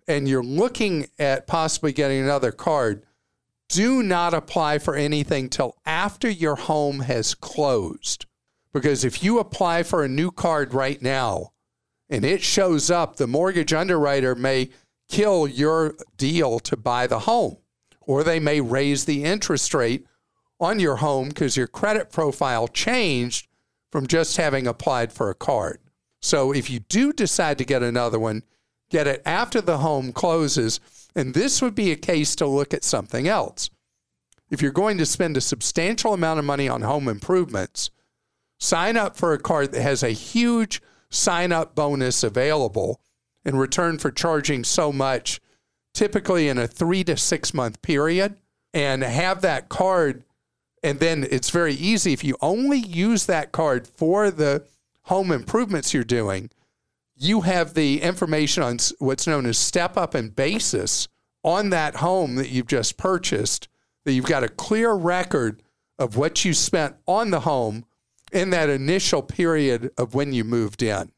and 0.08 0.26
you're 0.26 0.42
looking 0.42 1.06
at 1.18 1.46
possibly 1.46 1.92
getting 1.92 2.20
another 2.20 2.50
card, 2.50 3.04
do 3.68 4.02
not 4.02 4.32
apply 4.32 4.78
for 4.78 4.96
anything 4.96 5.50
till 5.50 5.76
after 5.84 6.30
your 6.30 6.56
home 6.56 7.00
has 7.00 7.34
closed. 7.34 8.24
Because 8.72 9.04
if 9.04 9.22
you 9.22 9.38
apply 9.38 9.82
for 9.82 10.02
a 10.02 10.08
new 10.08 10.30
card 10.30 10.72
right 10.72 11.00
now 11.02 11.52
and 12.08 12.24
it 12.24 12.42
shows 12.42 12.90
up, 12.90 13.16
the 13.16 13.26
mortgage 13.26 13.74
underwriter 13.74 14.34
may 14.34 14.70
kill 15.08 15.46
your 15.46 15.94
deal 16.16 16.58
to 16.60 16.76
buy 16.76 17.06
the 17.06 17.20
home, 17.20 17.58
or 18.00 18.24
they 18.24 18.40
may 18.40 18.60
raise 18.60 19.04
the 19.04 19.24
interest 19.24 19.74
rate 19.74 20.06
on 20.58 20.80
your 20.80 20.96
home 20.96 21.28
because 21.28 21.56
your 21.56 21.66
credit 21.66 22.10
profile 22.10 22.66
changed 22.68 23.46
from 23.90 24.06
just 24.06 24.36
having 24.36 24.66
applied 24.66 25.12
for 25.12 25.30
a 25.30 25.34
card. 25.34 25.80
So 26.20 26.52
if 26.52 26.68
you 26.70 26.80
do 26.80 27.12
decide 27.12 27.58
to 27.58 27.64
get 27.64 27.82
another 27.82 28.18
one, 28.18 28.42
get 28.90 29.06
it 29.06 29.22
after 29.24 29.60
the 29.60 29.78
home 29.78 30.12
closes. 30.12 30.80
And 31.14 31.34
this 31.34 31.62
would 31.62 31.74
be 31.74 31.90
a 31.90 31.96
case 31.96 32.34
to 32.36 32.46
look 32.46 32.74
at 32.74 32.84
something 32.84 33.28
else. 33.28 33.70
If 34.50 34.62
you're 34.62 34.72
going 34.72 34.98
to 34.98 35.06
spend 35.06 35.36
a 35.36 35.42
substantial 35.42 36.14
amount 36.14 36.38
of 36.38 36.44
money 36.44 36.68
on 36.68 36.82
home 36.82 37.08
improvements, 37.08 37.90
sign 38.58 38.96
up 38.96 39.16
for 39.16 39.32
a 39.32 39.38
card 39.38 39.72
that 39.72 39.82
has 39.82 40.02
a 40.02 40.10
huge 40.10 40.80
sign 41.10 41.52
up 41.52 41.74
bonus 41.74 42.22
available 42.22 43.00
in 43.44 43.56
return 43.56 43.98
for 43.98 44.10
charging 44.10 44.64
so 44.64 44.92
much, 44.92 45.40
typically 45.94 46.48
in 46.48 46.58
a 46.58 46.66
three 46.66 47.04
to 47.04 47.16
six 47.16 47.54
month 47.54 47.80
period, 47.82 48.36
and 48.74 49.02
have 49.02 49.42
that 49.42 49.68
card. 49.68 50.24
And 50.82 51.00
then 51.00 51.26
it's 51.30 51.50
very 51.50 51.74
easy 51.74 52.12
if 52.12 52.24
you 52.24 52.36
only 52.40 52.78
use 52.78 53.26
that 53.26 53.52
card 53.52 53.86
for 53.86 54.30
the 54.30 54.64
home 55.08 55.32
improvements 55.32 55.94
you're 55.94 56.04
doing, 56.04 56.50
you 57.16 57.40
have 57.40 57.74
the 57.74 58.00
information 58.02 58.62
on 58.62 58.78
what's 58.98 59.26
known 59.26 59.46
as 59.46 59.58
step 59.58 59.96
up 59.96 60.14
and 60.14 60.36
basis 60.36 61.08
on 61.42 61.70
that 61.70 61.96
home 61.96 62.36
that 62.36 62.50
you've 62.50 62.66
just 62.66 62.96
purchased, 62.96 63.68
that 64.04 64.12
you've 64.12 64.26
got 64.26 64.44
a 64.44 64.48
clear 64.48 64.92
record 64.92 65.62
of 65.98 66.16
what 66.16 66.44
you 66.44 66.52
spent 66.52 66.94
on 67.06 67.30
the 67.30 67.40
home 67.40 67.84
in 68.32 68.50
that 68.50 68.68
initial 68.68 69.22
period 69.22 69.90
of 69.96 70.14
when 70.14 70.32
you 70.32 70.44
moved 70.44 70.82
in. 70.82 71.10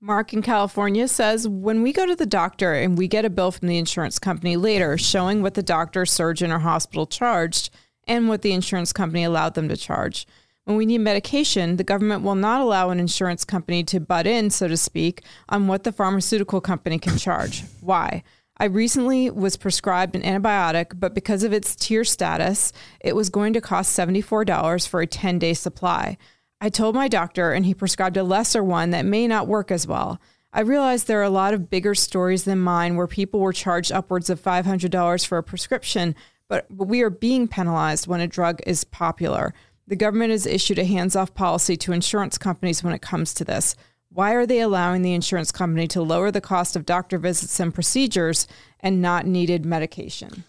Mark 0.00 0.32
in 0.32 0.42
California 0.42 1.06
says 1.08 1.48
when 1.48 1.82
we 1.82 1.92
go 1.92 2.06
to 2.06 2.16
the 2.16 2.26
doctor 2.26 2.72
and 2.72 2.98
we 2.98 3.08
get 3.08 3.24
a 3.24 3.30
bill 3.30 3.50
from 3.50 3.68
the 3.68 3.78
insurance 3.78 4.18
company 4.18 4.56
later 4.56 4.98
showing 4.98 5.42
what 5.42 5.54
the 5.54 5.62
doctor, 5.62 6.04
surgeon, 6.04 6.52
or 6.52 6.58
hospital 6.58 7.06
charged 7.06 7.70
and 8.06 8.28
what 8.28 8.42
the 8.42 8.52
insurance 8.52 8.92
company 8.92 9.22
allowed 9.22 9.54
them 9.54 9.68
to 9.68 9.76
charge. 9.76 10.26
When 10.68 10.76
we 10.76 10.84
need 10.84 10.98
medication, 10.98 11.78
the 11.78 11.82
government 11.82 12.22
will 12.22 12.34
not 12.34 12.60
allow 12.60 12.90
an 12.90 13.00
insurance 13.00 13.42
company 13.42 13.82
to 13.84 14.00
butt 14.00 14.26
in, 14.26 14.50
so 14.50 14.68
to 14.68 14.76
speak, 14.76 15.22
on 15.48 15.66
what 15.66 15.84
the 15.84 15.92
pharmaceutical 15.92 16.60
company 16.60 16.98
can 16.98 17.16
charge. 17.16 17.64
Why? 17.80 18.22
I 18.58 18.66
recently 18.66 19.30
was 19.30 19.56
prescribed 19.56 20.14
an 20.14 20.20
antibiotic, 20.20 21.00
but 21.00 21.14
because 21.14 21.42
of 21.42 21.54
its 21.54 21.74
tier 21.74 22.04
status, 22.04 22.74
it 23.00 23.16
was 23.16 23.30
going 23.30 23.54
to 23.54 23.62
cost 23.62 23.98
$74 23.98 24.86
for 24.86 25.00
a 25.00 25.06
10 25.06 25.38
day 25.38 25.54
supply. 25.54 26.18
I 26.60 26.68
told 26.68 26.94
my 26.94 27.08
doctor, 27.08 27.52
and 27.52 27.64
he 27.64 27.72
prescribed 27.72 28.18
a 28.18 28.22
lesser 28.22 28.62
one 28.62 28.90
that 28.90 29.06
may 29.06 29.26
not 29.26 29.48
work 29.48 29.70
as 29.70 29.86
well. 29.86 30.20
I 30.52 30.60
realized 30.60 31.06
there 31.06 31.20
are 31.20 31.22
a 31.22 31.30
lot 31.30 31.54
of 31.54 31.70
bigger 31.70 31.94
stories 31.94 32.44
than 32.44 32.58
mine 32.58 32.94
where 32.94 33.06
people 33.06 33.40
were 33.40 33.54
charged 33.54 33.90
upwards 33.90 34.28
of 34.28 34.42
$500 34.42 35.26
for 35.26 35.38
a 35.38 35.42
prescription, 35.42 36.14
but 36.46 36.66
we 36.70 37.00
are 37.00 37.10
being 37.10 37.48
penalized 37.48 38.06
when 38.06 38.20
a 38.20 38.26
drug 38.26 38.60
is 38.66 38.84
popular. 38.84 39.54
The 39.88 39.96
government 39.96 40.32
has 40.32 40.44
issued 40.44 40.78
a 40.78 40.84
hands 40.84 41.16
off 41.16 41.32
policy 41.32 41.74
to 41.78 41.92
insurance 41.92 42.36
companies 42.36 42.84
when 42.84 42.92
it 42.92 43.00
comes 43.00 43.32
to 43.32 43.44
this. 43.44 43.74
Why 44.10 44.34
are 44.34 44.44
they 44.44 44.60
allowing 44.60 45.00
the 45.00 45.14
insurance 45.14 45.50
company 45.50 45.88
to 45.88 46.02
lower 46.02 46.30
the 46.30 46.42
cost 46.42 46.76
of 46.76 46.84
doctor 46.84 47.16
visits 47.16 47.58
and 47.58 47.72
procedures 47.72 48.46
and 48.80 49.00
not 49.00 49.26
needed 49.26 49.64
medication? 49.64 50.44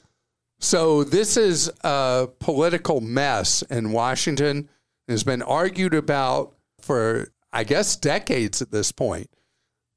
So, 0.59 1.05
this 1.05 1.37
is 1.37 1.71
a 1.85 2.27
political 2.39 2.99
mess 2.99 3.61
in 3.61 3.93
Washington. 3.93 4.67
It 5.07 5.11
has 5.11 5.23
been 5.23 5.41
argued 5.41 5.93
about 5.93 6.55
for, 6.81 7.31
I 7.53 7.63
guess, 7.63 7.95
decades 7.95 8.61
at 8.61 8.71
this 8.71 8.91
point. 8.91 9.29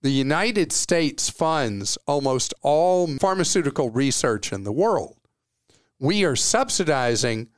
The 0.02 0.10
United 0.10 0.70
States 0.70 1.28
funds 1.28 1.98
almost 2.06 2.54
all 2.62 3.08
pharmaceutical 3.18 3.90
research 3.90 4.52
in 4.52 4.62
the 4.62 4.72
world. 4.72 5.16
We 5.98 6.24
are 6.24 6.36
subsidizing 6.36 7.48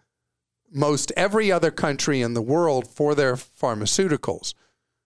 most 0.73 1.13
every 1.17 1.51
other 1.53 1.71
country 1.71 2.21
in 2.21 2.35
the 2.35 2.43
world 2.43 2.89
for 2.89 3.15
their 3.15 3.35
pharmaceuticals 3.35 4.55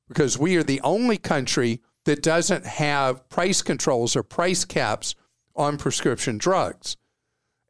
because 0.08 0.38
we 0.38 0.56
are 0.56 0.62
the 0.62 0.80
only 0.80 1.18
country 1.18 1.80
that 2.04 2.22
doesn't 2.22 2.64
have 2.64 3.28
price 3.28 3.60
controls 3.60 4.16
or 4.16 4.22
price 4.22 4.64
caps 4.64 5.14
on 5.54 5.76
prescription 5.76 6.38
drugs. 6.38 6.96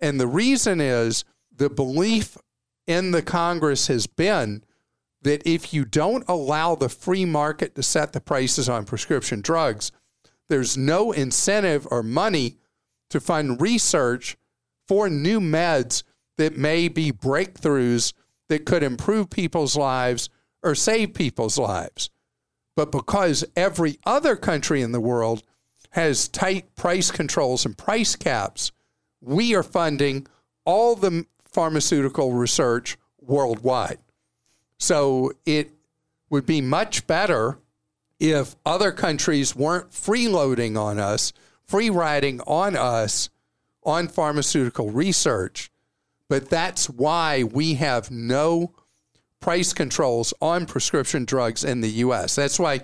And 0.01 0.20
the 0.20 0.29
reason 0.29 0.81
is 0.81 1.24
the 1.55 1.68
belief 1.68 2.37
in 2.87 3.11
the 3.11 3.22
Congress 3.22 3.88
has 3.88 4.07
been 4.07 4.62
that 5.22 5.44
if 5.44 5.74
you 5.74 5.85
don't 5.85 6.24
allow 6.29 6.74
the 6.74 6.88
free 6.88 7.24
market 7.24 7.74
to 7.74 7.83
set 7.83 8.12
the 8.12 8.20
prices 8.20 8.68
on 8.68 8.85
prescription 8.85 9.40
drugs, 9.40 9.90
there's 10.48 10.77
no 10.77 11.11
incentive 11.11 11.87
or 11.90 12.03
money 12.03 12.59
to 13.11 13.20
fund 13.20 13.61
research 13.61 14.37
for 14.87 15.11
new 15.11 15.40
meds 15.40 16.03
that 16.38 16.57
may 16.57 16.88
be 16.88 17.12
breakthroughs 17.12 18.14
that 18.48 18.64
could 18.64 18.83
improve 18.83 19.29
people's 19.29 19.77
lives 19.77 20.31
or 20.62 20.74
save 20.74 21.12
people's 21.12 21.59
lives. 21.59 22.11
But 22.74 22.90
because 22.90 23.44
every 23.55 23.98
other 24.07 24.37
country 24.37 24.83
in 24.83 24.92
the 24.92 25.01
world 25.01 25.42
has 25.90 26.29
tight 26.29 26.74
price 26.77 27.11
controls 27.11 27.66
and 27.66 27.77
price 27.77 28.16
caps, 28.16 28.72
we 29.20 29.55
are 29.55 29.62
funding 29.62 30.27
all 30.64 30.94
the 30.94 31.27
pharmaceutical 31.44 32.33
research 32.33 32.96
worldwide. 33.20 33.98
So 34.79 35.33
it 35.44 35.72
would 36.31 36.46
be 36.46 36.61
much 36.61 37.07
better 37.07 37.59
if 38.20 38.55
other 38.64 38.92
countries 38.92 39.57
weren't 39.57 39.90
freeloading 39.90 40.79
on 40.79 40.98
us, 40.98 41.33
free 41.64 41.90
riding 41.90 42.40
on 42.42 42.77
us 42.77 43.31
on 43.83 44.09
pharmaceutical 44.09 44.90
research. 44.90 45.70
But 46.29 46.51
that's 46.51 46.88
why 46.88 47.43
we 47.43 47.75
have 47.75 48.11
no 48.11 48.73
price 49.41 49.73
controls 49.73 50.35
on 50.41 50.67
prescription 50.67 51.25
drugs 51.25 51.64
in 51.64 51.81
the 51.81 51.91
US. 51.91 52.35
That's 52.35 52.59
why 52.59 52.83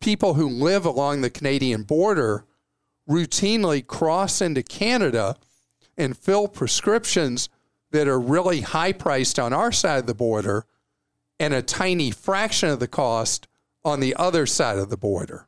people 0.00 0.34
who 0.34 0.48
live 0.48 0.84
along 0.84 1.20
the 1.20 1.30
Canadian 1.30 1.82
border 1.82 2.44
routinely 3.08 3.86
cross 3.86 4.40
into 4.40 4.62
Canada 4.62 5.36
and 5.96 6.16
fill 6.16 6.48
prescriptions 6.48 7.48
that 7.90 8.08
are 8.08 8.18
really 8.18 8.62
high 8.62 8.92
priced 8.92 9.38
on 9.38 9.52
our 9.52 9.70
side 9.70 9.98
of 9.98 10.06
the 10.06 10.14
border 10.14 10.64
and 11.38 11.52
a 11.52 11.62
tiny 11.62 12.10
fraction 12.10 12.68
of 12.68 12.80
the 12.80 12.88
cost 12.88 13.46
on 13.84 14.00
the 14.00 14.14
other 14.16 14.46
side 14.46 14.78
of 14.78 14.90
the 14.90 14.96
border. 14.96 15.46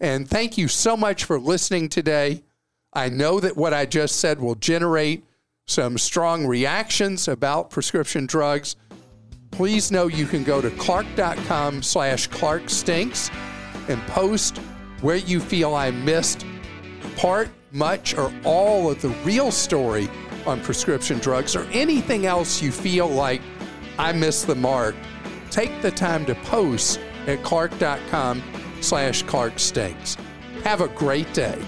And 0.00 0.28
thank 0.28 0.56
you 0.56 0.68
so 0.68 0.96
much 0.96 1.24
for 1.24 1.38
listening 1.38 1.88
today. 1.88 2.42
I 2.92 3.08
know 3.08 3.38
that 3.40 3.56
what 3.56 3.74
I 3.74 3.86
just 3.86 4.16
said 4.16 4.40
will 4.40 4.54
generate 4.54 5.24
some 5.66 5.96
strong 5.96 6.46
reactions 6.46 7.28
about 7.28 7.70
prescription 7.70 8.26
drugs 8.26 8.76
please 9.52 9.92
know 9.92 10.08
you 10.08 10.26
can 10.26 10.42
go 10.42 10.60
to 10.60 10.70
clark.com 10.72 11.82
slash 11.82 12.28
clarkstinks 12.30 13.30
and 13.88 14.00
post 14.08 14.58
where 15.02 15.16
you 15.16 15.38
feel 15.38 15.74
I 15.74 15.90
missed 15.90 16.44
part, 17.16 17.48
much, 17.70 18.16
or 18.16 18.32
all 18.44 18.90
of 18.90 19.00
the 19.02 19.10
real 19.24 19.50
story 19.50 20.08
on 20.46 20.60
prescription 20.62 21.18
drugs 21.18 21.54
or 21.54 21.64
anything 21.72 22.26
else 22.26 22.62
you 22.62 22.72
feel 22.72 23.08
like 23.08 23.42
I 23.98 24.12
missed 24.12 24.46
the 24.46 24.54
mark. 24.54 24.96
Take 25.50 25.82
the 25.82 25.90
time 25.90 26.24
to 26.26 26.34
post 26.34 26.98
at 27.26 27.42
clark.com 27.42 28.42
slash 28.80 29.22
clarkstinks. 29.24 30.16
Have 30.64 30.80
a 30.80 30.88
great 30.88 31.32
day. 31.34 31.60